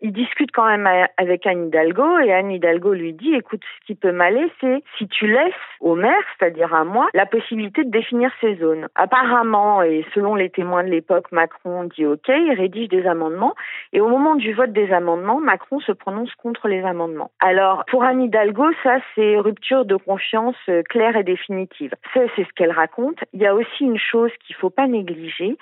il 0.00 0.12
discute 0.12 0.50
quand 0.52 0.66
même 0.66 0.88
avec 1.16 1.46
Anne 1.46 1.66
Hidalgo 1.66 2.18
et 2.20 2.32
Anne 2.32 2.52
Hidalgo 2.52 2.92
lui 2.92 3.12
dit, 3.12 3.34
écoute, 3.34 3.62
ce 3.80 3.86
qui 3.86 3.94
peut 3.94 4.12
m'aller, 4.12 4.50
c'est 4.60 4.82
si 4.98 5.08
tu 5.08 5.26
laisses 5.26 5.52
au 5.80 5.94
maire, 5.94 6.22
c'est-à-dire 6.38 6.74
à 6.74 6.84
moi, 6.84 7.08
la 7.14 7.26
possibilité 7.26 7.84
de 7.84 7.90
définir 7.90 8.30
ces 8.40 8.56
zones. 8.56 8.88
Apparemment, 8.94 9.82
et 9.82 10.04
selon 10.14 10.34
les 10.34 10.50
témoins 10.50 10.84
de 10.84 10.90
l'époque, 10.90 11.32
Macron 11.32 11.84
dit 11.84 12.06
OK, 12.06 12.28
il 12.28 12.54
rédige 12.56 12.88
des 12.88 13.06
amendements 13.06 13.54
et 13.92 14.00
au 14.00 14.08
moment 14.08 14.34
du 14.34 14.52
vote 14.52 14.72
des 14.72 14.92
amendements, 14.92 15.31
Macron 15.40 15.80
se 15.80 15.92
prononce 15.92 16.34
contre 16.36 16.68
les 16.68 16.82
amendements. 16.82 17.30
Alors, 17.40 17.84
pour 17.86 18.04
Anne 18.04 18.22
Hidalgo, 18.22 18.64
ça, 18.82 18.98
c'est 19.14 19.36
rupture 19.36 19.84
de 19.84 19.96
confiance 19.96 20.56
euh, 20.68 20.82
claire 20.82 21.16
et 21.16 21.24
définitive. 21.24 21.92
C'est 22.14 22.28
ce 22.36 22.52
qu'elle 22.54 22.72
raconte. 22.72 23.18
Il 23.32 23.40
y 23.40 23.46
a 23.46 23.54
aussi 23.54 23.84
une 23.84 23.98
chose 23.98 24.30
qu'il 24.44 24.56
faut 24.56 24.70
pas 24.70 24.86
négliger, 24.86 25.56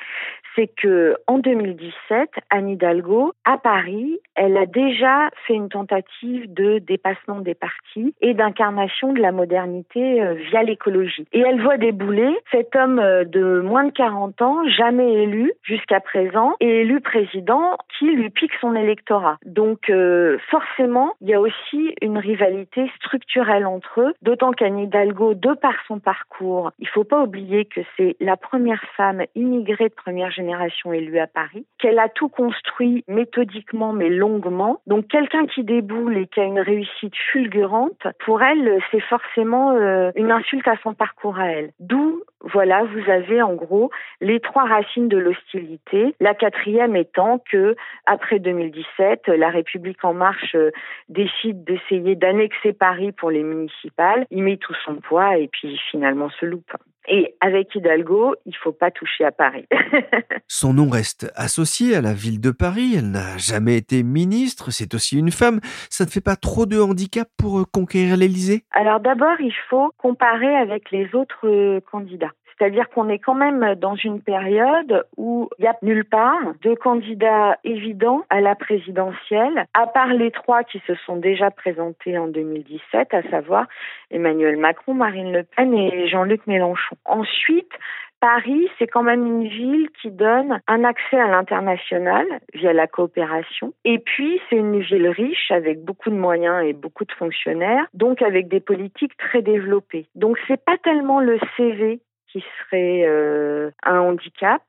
c'est 0.56 0.68
que 0.68 1.16
en 1.26 1.38
2017, 1.38 2.30
Anne 2.50 2.68
Hidalgo, 2.68 3.32
à 3.44 3.58
Paris, 3.58 4.18
elle 4.34 4.56
a 4.56 4.66
déjà 4.66 5.28
fait 5.46 5.54
une 5.54 5.68
tentative 5.68 6.52
de 6.52 6.78
dépassement 6.78 7.40
des 7.40 7.54
partis 7.54 8.14
et 8.20 8.34
d'incarnation 8.34 9.12
de 9.12 9.20
la 9.20 9.32
modernité 9.32 10.22
euh, 10.22 10.34
via 10.34 10.62
l'écologie. 10.62 11.26
Et 11.32 11.40
elle 11.40 11.62
voit 11.62 11.76
débouler 11.76 12.36
cet 12.50 12.74
homme 12.76 12.98
euh, 12.98 13.24
de 13.24 13.60
moins 13.60 13.84
de 13.84 13.92
40 13.92 14.42
ans, 14.42 14.68
jamais 14.68 15.12
élu 15.22 15.52
jusqu'à 15.62 16.00
présent, 16.00 16.54
et 16.60 16.80
élu 16.80 17.00
président, 17.00 17.76
qui 17.98 18.06
lui 18.06 18.30
pique 18.30 18.54
son 18.60 18.74
électorat. 18.74 19.38
Donc 19.44 19.59
euh, 19.88 20.38
forcément, 20.50 21.14
il 21.20 21.28
y 21.28 21.34
a 21.34 21.40
aussi 21.40 21.94
une 22.02 22.18
rivalité 22.18 22.90
structurelle 22.96 23.66
entre 23.66 24.00
eux, 24.00 24.14
d'autant 24.22 24.52
qu'Anne 24.52 24.78
Hidalgo, 24.78 25.34
de 25.34 25.54
par 25.54 25.74
son 25.86 25.98
parcours, 25.98 26.72
il 26.78 26.88
faut 26.88 27.04
pas 27.04 27.22
oublier 27.22 27.64
que 27.64 27.80
c'est 27.96 28.16
la 28.20 28.36
première 28.36 28.82
femme 28.96 29.22
immigrée 29.34 29.88
de 29.88 29.94
première 29.94 30.30
génération 30.30 30.50
génération 30.50 30.92
élue 30.92 31.18
à 31.18 31.26
Paris, 31.26 31.66
qu'elle 31.78 31.98
a 31.98 32.08
tout 32.08 32.28
construit 32.28 33.04
méthodiquement 33.08 33.92
mais 33.92 34.08
longuement. 34.08 34.80
Donc 34.86 35.06
quelqu'un 35.08 35.46
qui 35.46 35.64
déboule 35.64 36.16
et 36.16 36.26
qui 36.26 36.40
a 36.40 36.44
une 36.44 36.60
réussite 36.60 37.14
fulgurante, 37.32 38.06
pour 38.24 38.42
elle, 38.42 38.80
c'est 38.90 39.00
forcément 39.00 39.72
euh, 39.72 40.10
une 40.16 40.30
insulte 40.30 40.66
à 40.66 40.76
son 40.82 40.94
parcours 40.94 41.38
à 41.38 41.46
elle. 41.46 41.70
D'où 41.78 42.22
voilà, 42.42 42.84
vous 42.84 43.10
avez 43.10 43.42
en 43.42 43.54
gros 43.54 43.90
les 44.20 44.40
trois 44.40 44.64
racines 44.64 45.08
de 45.08 45.18
l'hostilité. 45.18 46.14
La 46.20 46.34
quatrième 46.34 46.96
étant 46.96 47.38
que, 47.50 47.76
après 48.06 48.38
2017, 48.38 49.28
la 49.28 49.50
République 49.50 50.04
en 50.04 50.14
marche 50.14 50.54
euh, 50.54 50.70
décide 51.08 51.64
d'essayer 51.64 52.16
d'annexer 52.16 52.72
Paris 52.72 53.12
pour 53.12 53.30
les 53.30 53.42
municipales. 53.42 54.26
Il 54.30 54.42
met 54.42 54.56
tout 54.56 54.74
son 54.84 54.96
poids 54.96 55.36
et 55.36 55.48
puis 55.48 55.78
finalement 55.90 56.30
se 56.30 56.46
loupe. 56.46 56.72
Et 57.08 57.34
avec 57.40 57.74
Hidalgo, 57.74 58.34
il 58.46 58.54
faut 58.56 58.72
pas 58.72 58.90
toucher 58.90 59.24
à 59.24 59.32
Paris. 59.32 59.66
Son 60.48 60.74
nom 60.74 60.88
reste 60.88 61.30
associé 61.34 61.96
à 61.96 62.00
la 62.00 62.12
ville 62.12 62.40
de 62.40 62.50
Paris. 62.50 62.94
Elle 62.96 63.10
n'a 63.10 63.38
jamais 63.38 63.76
été 63.76 64.02
ministre. 64.02 64.70
C'est 64.70 64.94
aussi 64.94 65.18
une 65.18 65.30
femme. 65.30 65.60
Ça 65.88 66.04
ne 66.04 66.10
fait 66.10 66.20
pas 66.20 66.36
trop 66.36 66.66
de 66.66 66.78
handicap 66.78 67.28
pour 67.38 67.60
euh, 67.60 67.64
conquérir 67.72 68.16
l'Élysée? 68.16 68.64
Alors 68.72 69.00
d'abord, 69.00 69.40
il 69.40 69.54
faut 69.68 69.92
comparer 69.96 70.54
avec 70.56 70.90
les 70.90 71.14
autres 71.14 71.48
euh, 71.48 71.80
candidats. 71.90 72.32
C'est-à-dire 72.60 72.90
qu'on 72.90 73.08
est 73.08 73.18
quand 73.18 73.34
même 73.34 73.74
dans 73.76 73.94
une 73.94 74.20
période 74.20 75.06
où 75.16 75.48
il 75.58 75.62
n'y 75.62 75.68
a 75.68 75.76
nulle 75.80 76.04
part 76.04 76.36
de 76.62 76.74
candidats 76.74 77.56
évidents 77.64 78.26
à 78.28 78.42
la 78.42 78.54
présidentielle, 78.54 79.64
à 79.72 79.86
part 79.86 80.12
les 80.12 80.30
trois 80.30 80.62
qui 80.62 80.78
se 80.86 80.94
sont 81.06 81.16
déjà 81.16 81.50
présentés 81.50 82.18
en 82.18 82.28
2017, 82.28 83.14
à 83.14 83.22
savoir 83.30 83.66
Emmanuel 84.10 84.58
Macron, 84.58 84.92
Marine 84.92 85.32
Le 85.32 85.44
Pen 85.44 85.72
et 85.72 86.06
Jean-Luc 86.08 86.46
Mélenchon. 86.46 86.96
Ensuite, 87.06 87.72
Paris, 88.20 88.68
c'est 88.78 88.86
quand 88.86 89.02
même 89.02 89.26
une 89.26 89.48
ville 89.48 89.88
qui 90.02 90.10
donne 90.10 90.60
un 90.66 90.84
accès 90.84 91.18
à 91.18 91.28
l'international 91.28 92.26
via 92.52 92.74
la 92.74 92.86
coopération. 92.86 93.72
Et 93.86 93.98
puis, 93.98 94.38
c'est 94.50 94.56
une 94.56 94.80
ville 94.80 95.08
riche 95.08 95.50
avec 95.50 95.82
beaucoup 95.82 96.10
de 96.10 96.16
moyens 96.16 96.62
et 96.62 96.74
beaucoup 96.74 97.06
de 97.06 97.12
fonctionnaires, 97.12 97.86
donc 97.94 98.20
avec 98.20 98.48
des 98.48 98.60
politiques 98.60 99.16
très 99.16 99.40
développées. 99.40 100.06
Donc, 100.14 100.38
c'est 100.46 100.62
pas 100.62 100.76
tellement 100.76 101.20
le 101.20 101.38
CV 101.56 102.00
qui 102.32 102.44
serait 102.58 103.04
euh, 103.06 103.70
un 103.82 103.98
handicap, 103.98 104.62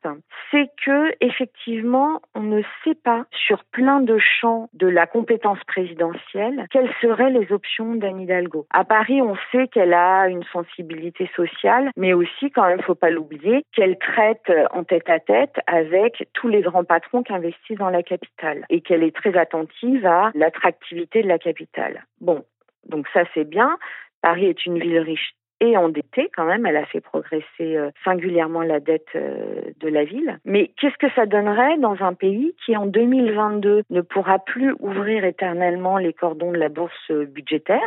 c'est 0.50 0.70
que 0.84 1.14
effectivement, 1.22 2.22
on 2.36 2.42
ne 2.42 2.62
sait 2.84 2.96
pas 2.96 3.26
sur 3.32 3.64
plein 3.66 4.02
de 4.02 4.18
champs 4.18 4.70
de 4.74 4.88
la 4.88 5.06
compétence 5.06 5.64
présidentielle 5.68 6.66
quelles 6.72 6.92
seraient 7.02 7.30
les 7.30 7.52
options 7.52 7.96
d'Anne 7.96 8.22
Hidalgo. 8.22 8.66
À 8.72 8.84
Paris, 8.84 9.22
on 9.22 9.36
sait 9.52 9.68
qu'elle 9.68 9.94
a 9.94 10.28
une 10.28 10.44
sensibilité 10.46 11.30
sociale, 11.36 11.92
mais 11.96 12.14
aussi, 12.14 12.52
quand 12.52 12.68
même, 12.68 12.82
faut 12.82 12.96
pas 12.96 13.10
l'oublier, 13.10 13.64
qu'elle 13.74 13.98
traite 13.98 14.52
en 14.72 14.84
tête 14.84 15.10
à 15.10 15.20
tête 15.20 15.56
avec 15.68 16.28
tous 16.34 16.48
les 16.48 16.62
grands 16.62 16.84
patrons 16.84 17.24
qui 17.24 17.34
investissent 17.34 17.78
dans 17.78 17.90
la 17.90 18.04
capitale 18.04 18.66
et 18.70 18.82
qu'elle 18.82 19.04
est 19.04 19.16
très 19.16 19.38
attentive 19.38 20.06
à 20.06 20.32
l'attractivité 20.34 21.22
de 21.22 21.28
la 21.28 21.38
capitale. 21.38 22.06
Bon, 22.20 22.44
donc 22.88 23.08
ça 23.14 23.24
c'est 23.34 23.48
bien. 23.48 23.78
Paris 24.22 24.46
est 24.46 24.66
une 24.66 24.80
ville 24.80 25.00
riche 25.00 25.34
et 25.62 25.78
endettée 25.78 26.30
quand 26.36 26.46
même. 26.46 26.66
Elle 26.66 26.76
a 26.76 26.86
fait 26.86 27.00
progresser 27.00 27.46
euh, 27.62 27.92
singulièrement 28.04 28.64
la 28.64 28.80
dette 28.80 29.08
euh, 29.16 29.62
de 29.80 29.88
la 29.88 30.04
ville. 30.04 30.40
Mais 30.44 30.72
qu'est-ce 30.80 30.98
que 30.98 31.14
ça 31.16 31.26
donnerait 31.26 31.78
dans 31.78 31.96
un 32.02 32.14
pays 32.14 32.54
qui 32.66 32.76
en 32.76 32.88
2022 32.88 33.84
ne 33.90 34.02
pourra 34.02 34.40
plus 34.40 34.74
ouvrir 34.80 35.24
éternellement 35.24 35.98
les 35.98 36.14
cordons 36.14 36.52
de 36.52 36.58
la 36.58 36.70
bourse 36.70 36.92
euh, 37.12 37.26
budgétaire, 37.26 37.80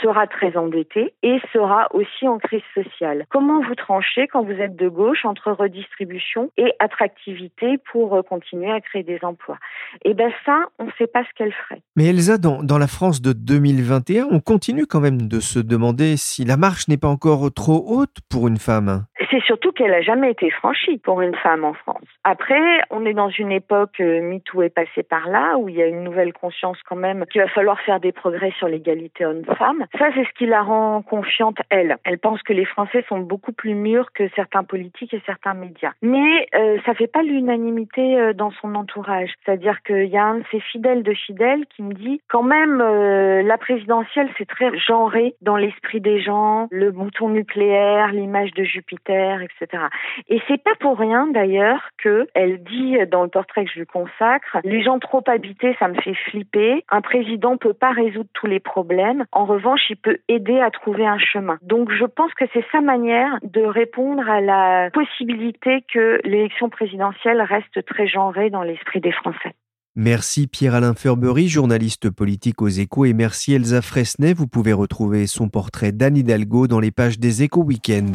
sera 0.00 0.26
très 0.28 0.56
endetté 0.56 1.12
et 1.24 1.38
sera 1.52 1.88
aussi 1.92 2.28
en 2.28 2.38
crise 2.38 2.62
sociale? 2.72 3.26
Comment 3.30 3.60
vous 3.60 3.74
tranchez 3.74 4.28
quand 4.28 4.42
vous 4.42 4.52
êtes 4.52 4.76
de 4.76 4.88
gauche 4.88 5.24
entre 5.24 5.50
redistribution 5.50 6.52
et 6.56 6.72
attractivité 6.78 7.78
pour 7.90 8.24
continuer 8.28 8.70
à 8.70 8.80
créer 8.80 9.02
des 9.02 9.18
emplois? 9.22 9.58
Eh 10.04 10.14
bien 10.14 10.30
ça, 10.46 10.66
on 10.78 10.84
ne 10.84 10.90
sait 10.96 11.08
pas 11.08 11.24
ce 11.24 11.28
qu'elle 11.36 11.52
ferait. 11.52 11.82
Mais 11.96 12.06
Elsa, 12.06 12.38
dans, 12.38 12.62
dans 12.62 12.78
la 12.78 12.86
France 12.86 13.20
de 13.20 13.32
2021, 13.32 14.28
on 14.30 14.38
continue 14.40 14.86
quand 14.86 15.00
même 15.00 15.26
de 15.26 15.40
se 15.40 15.58
demander 15.58 16.16
si 16.16 16.44
la 16.44 16.56
marche 16.56 16.86
n'est 16.86 16.96
pas 16.96 17.07
encore 17.08 17.52
trop 17.52 17.84
haute 17.86 18.16
pour 18.30 18.48
une 18.48 18.58
femme? 18.58 19.04
C'est 19.30 19.42
surtout 19.42 19.72
qu'elle 19.72 19.92
a 19.92 20.00
jamais 20.00 20.30
été 20.30 20.50
franchie 20.50 20.98
pour 20.98 21.20
une 21.20 21.34
femme 21.34 21.64
en 21.64 21.74
France. 21.74 22.04
Après, 22.24 22.80
on 22.90 23.04
est 23.04 23.12
dans 23.12 23.28
une 23.28 23.52
époque, 23.52 24.00
euh, 24.00 24.22
MeToo 24.22 24.62
est 24.62 24.74
passé 24.74 25.02
par 25.02 25.28
là, 25.28 25.58
où 25.58 25.68
il 25.68 25.74
y 25.74 25.82
a 25.82 25.86
une 25.86 26.02
nouvelle 26.02 26.32
conscience 26.32 26.78
quand 26.88 26.96
même 26.96 27.26
qu'il 27.26 27.42
va 27.42 27.48
falloir 27.48 27.78
faire 27.80 28.00
des 28.00 28.12
progrès 28.12 28.52
sur 28.58 28.68
l'égalité 28.68 29.26
homme-femme. 29.26 29.84
Ça, 29.98 30.06
c'est 30.14 30.24
ce 30.24 30.32
qui 30.38 30.46
la 30.46 30.62
rend 30.62 31.02
confiante, 31.02 31.58
elle. 31.68 31.96
Elle 32.04 32.18
pense 32.18 32.42
que 32.42 32.52
les 32.52 32.64
Français 32.64 33.04
sont 33.08 33.18
beaucoup 33.18 33.52
plus 33.52 33.74
mûrs 33.74 34.12
que 34.12 34.28
certains 34.34 34.64
politiques 34.64 35.12
et 35.12 35.22
certains 35.26 35.54
médias. 35.54 35.92
Mais 36.00 36.46
euh, 36.54 36.78
ça 36.86 36.94
fait 36.94 37.06
pas 37.06 37.22
l'unanimité 37.22 38.18
euh, 38.18 38.32
dans 38.32 38.50
son 38.62 38.74
entourage. 38.74 39.30
C'est-à-dire 39.44 39.82
qu'il 39.82 40.06
y 40.06 40.16
a 40.16 40.24
un 40.24 40.38
de 40.38 40.44
ses 40.50 40.60
fidèles 40.60 41.02
de 41.02 41.14
fidèles 41.14 41.66
qui 41.74 41.82
me 41.82 41.92
dit 41.92 42.20
quand 42.28 42.42
même 42.42 42.80
euh, 42.80 43.42
la 43.42 43.58
présidentielle, 43.58 44.28
c'est 44.38 44.48
très 44.48 44.76
genré 44.78 45.34
dans 45.42 45.56
l'esprit 45.56 46.00
des 46.00 46.20
gens, 46.20 46.68
le 46.70 46.92
bouton 46.98 47.30
nucléaire, 47.30 48.12
l'image 48.12 48.52
de 48.52 48.64
Jupiter, 48.64 49.40
etc. 49.40 49.84
Et 50.28 50.40
c'est 50.48 50.62
pas 50.62 50.74
pour 50.80 50.98
rien 50.98 51.26
d'ailleurs 51.28 51.90
que 51.98 52.28
elle 52.34 52.62
dit 52.62 52.96
dans 53.10 53.22
le 53.22 53.28
portrait 53.28 53.64
que 53.64 53.70
je 53.72 53.80
lui 53.80 53.86
consacre, 53.86 54.58
les 54.64 54.82
gens 54.82 54.98
trop 54.98 55.22
habités, 55.26 55.76
ça 55.78 55.88
me 55.88 55.94
fait 55.94 56.14
flipper. 56.14 56.84
Un 56.90 57.00
président 57.00 57.56
peut 57.56 57.72
pas 57.72 57.92
résoudre 57.92 58.28
tous 58.34 58.46
les 58.46 58.60
problèmes. 58.60 59.24
En 59.32 59.44
revanche, 59.44 59.80
il 59.90 59.96
peut 59.96 60.18
aider 60.28 60.60
à 60.60 60.70
trouver 60.70 61.06
un 61.06 61.18
chemin. 61.18 61.58
Donc 61.62 61.90
je 61.92 62.04
pense 62.04 62.32
que 62.34 62.44
c'est 62.52 62.64
sa 62.72 62.80
manière 62.80 63.38
de 63.42 63.62
répondre 63.62 64.28
à 64.28 64.40
la 64.40 64.90
possibilité 64.90 65.84
que 65.92 66.20
l'élection 66.24 66.68
présidentielle 66.68 67.40
reste 67.40 67.84
très 67.86 68.06
genrée 68.06 68.50
dans 68.50 68.62
l'esprit 68.62 69.00
des 69.00 69.12
Français. 69.12 69.54
Merci 70.00 70.46
Pierre-Alain 70.46 70.94
Ferbery, 70.94 71.48
journaliste 71.48 72.08
politique 72.08 72.62
aux 72.62 72.68
échos, 72.68 73.04
et 73.04 73.14
merci 73.14 73.54
Elsa 73.54 73.82
Fresnay. 73.82 74.32
Vous 74.32 74.46
pouvez 74.46 74.72
retrouver 74.72 75.26
son 75.26 75.48
portrait 75.48 75.90
d'Anne 75.90 76.16
Hidalgo 76.16 76.68
dans 76.68 76.78
les 76.78 76.92
pages 76.92 77.18
des 77.18 77.42
échos 77.42 77.64
week-end. 77.64 78.12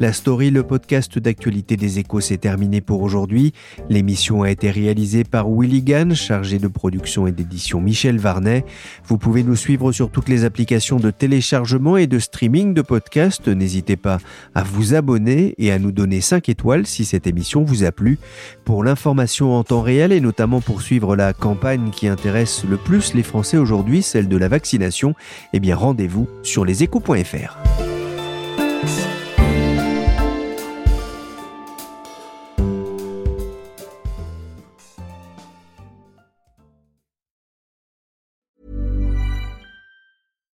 La 0.00 0.12
story, 0.12 0.50
le 0.50 0.62
podcast 0.62 1.18
d'actualité 1.18 1.76
des 1.76 1.98
échos, 1.98 2.20
s'est 2.20 2.36
terminé 2.36 2.80
pour 2.80 3.02
aujourd'hui. 3.02 3.52
L'émission 3.88 4.44
a 4.44 4.50
été 4.50 4.70
réalisée 4.70 5.24
par 5.24 5.50
Willy 5.50 5.82
Gann, 5.82 6.14
chargé 6.14 6.60
de 6.60 6.68
production 6.68 7.26
et 7.26 7.32
d'édition 7.32 7.80
Michel 7.80 8.18
Varnet. 8.18 8.64
Vous 9.04 9.18
pouvez 9.18 9.42
nous 9.42 9.56
suivre 9.56 9.90
sur 9.90 10.08
toutes 10.12 10.28
les 10.28 10.44
applications 10.44 10.98
de 10.98 11.10
téléchargement 11.10 11.96
et 11.96 12.06
de 12.06 12.20
streaming 12.20 12.74
de 12.74 12.82
podcasts. 12.82 13.48
N'hésitez 13.48 13.96
pas 13.96 14.18
à 14.54 14.62
vous 14.62 14.94
abonner 14.94 15.56
et 15.58 15.72
à 15.72 15.80
nous 15.80 15.90
donner 15.90 16.20
5 16.20 16.48
étoiles 16.48 16.86
si 16.86 17.04
cette 17.04 17.26
émission 17.26 17.64
vous 17.64 17.82
a 17.82 17.90
plu. 17.90 18.20
Pour 18.64 18.84
l'information 18.84 19.56
en 19.56 19.64
temps 19.64 19.82
réel 19.82 20.12
et 20.12 20.20
notamment 20.20 20.60
pour 20.60 20.80
suivre 20.80 21.16
la 21.16 21.32
campagne 21.32 21.90
qui 21.90 22.06
intéresse 22.06 22.64
le 22.70 22.76
plus 22.76 23.14
les 23.14 23.24
Français 23.24 23.56
aujourd'hui, 23.56 24.02
celle 24.02 24.28
de 24.28 24.36
la 24.36 24.46
vaccination, 24.46 25.16
eh 25.52 25.58
bien 25.58 25.74
rendez-vous 25.74 26.28
sur 26.44 26.64
leséchos.fr. 26.64 27.58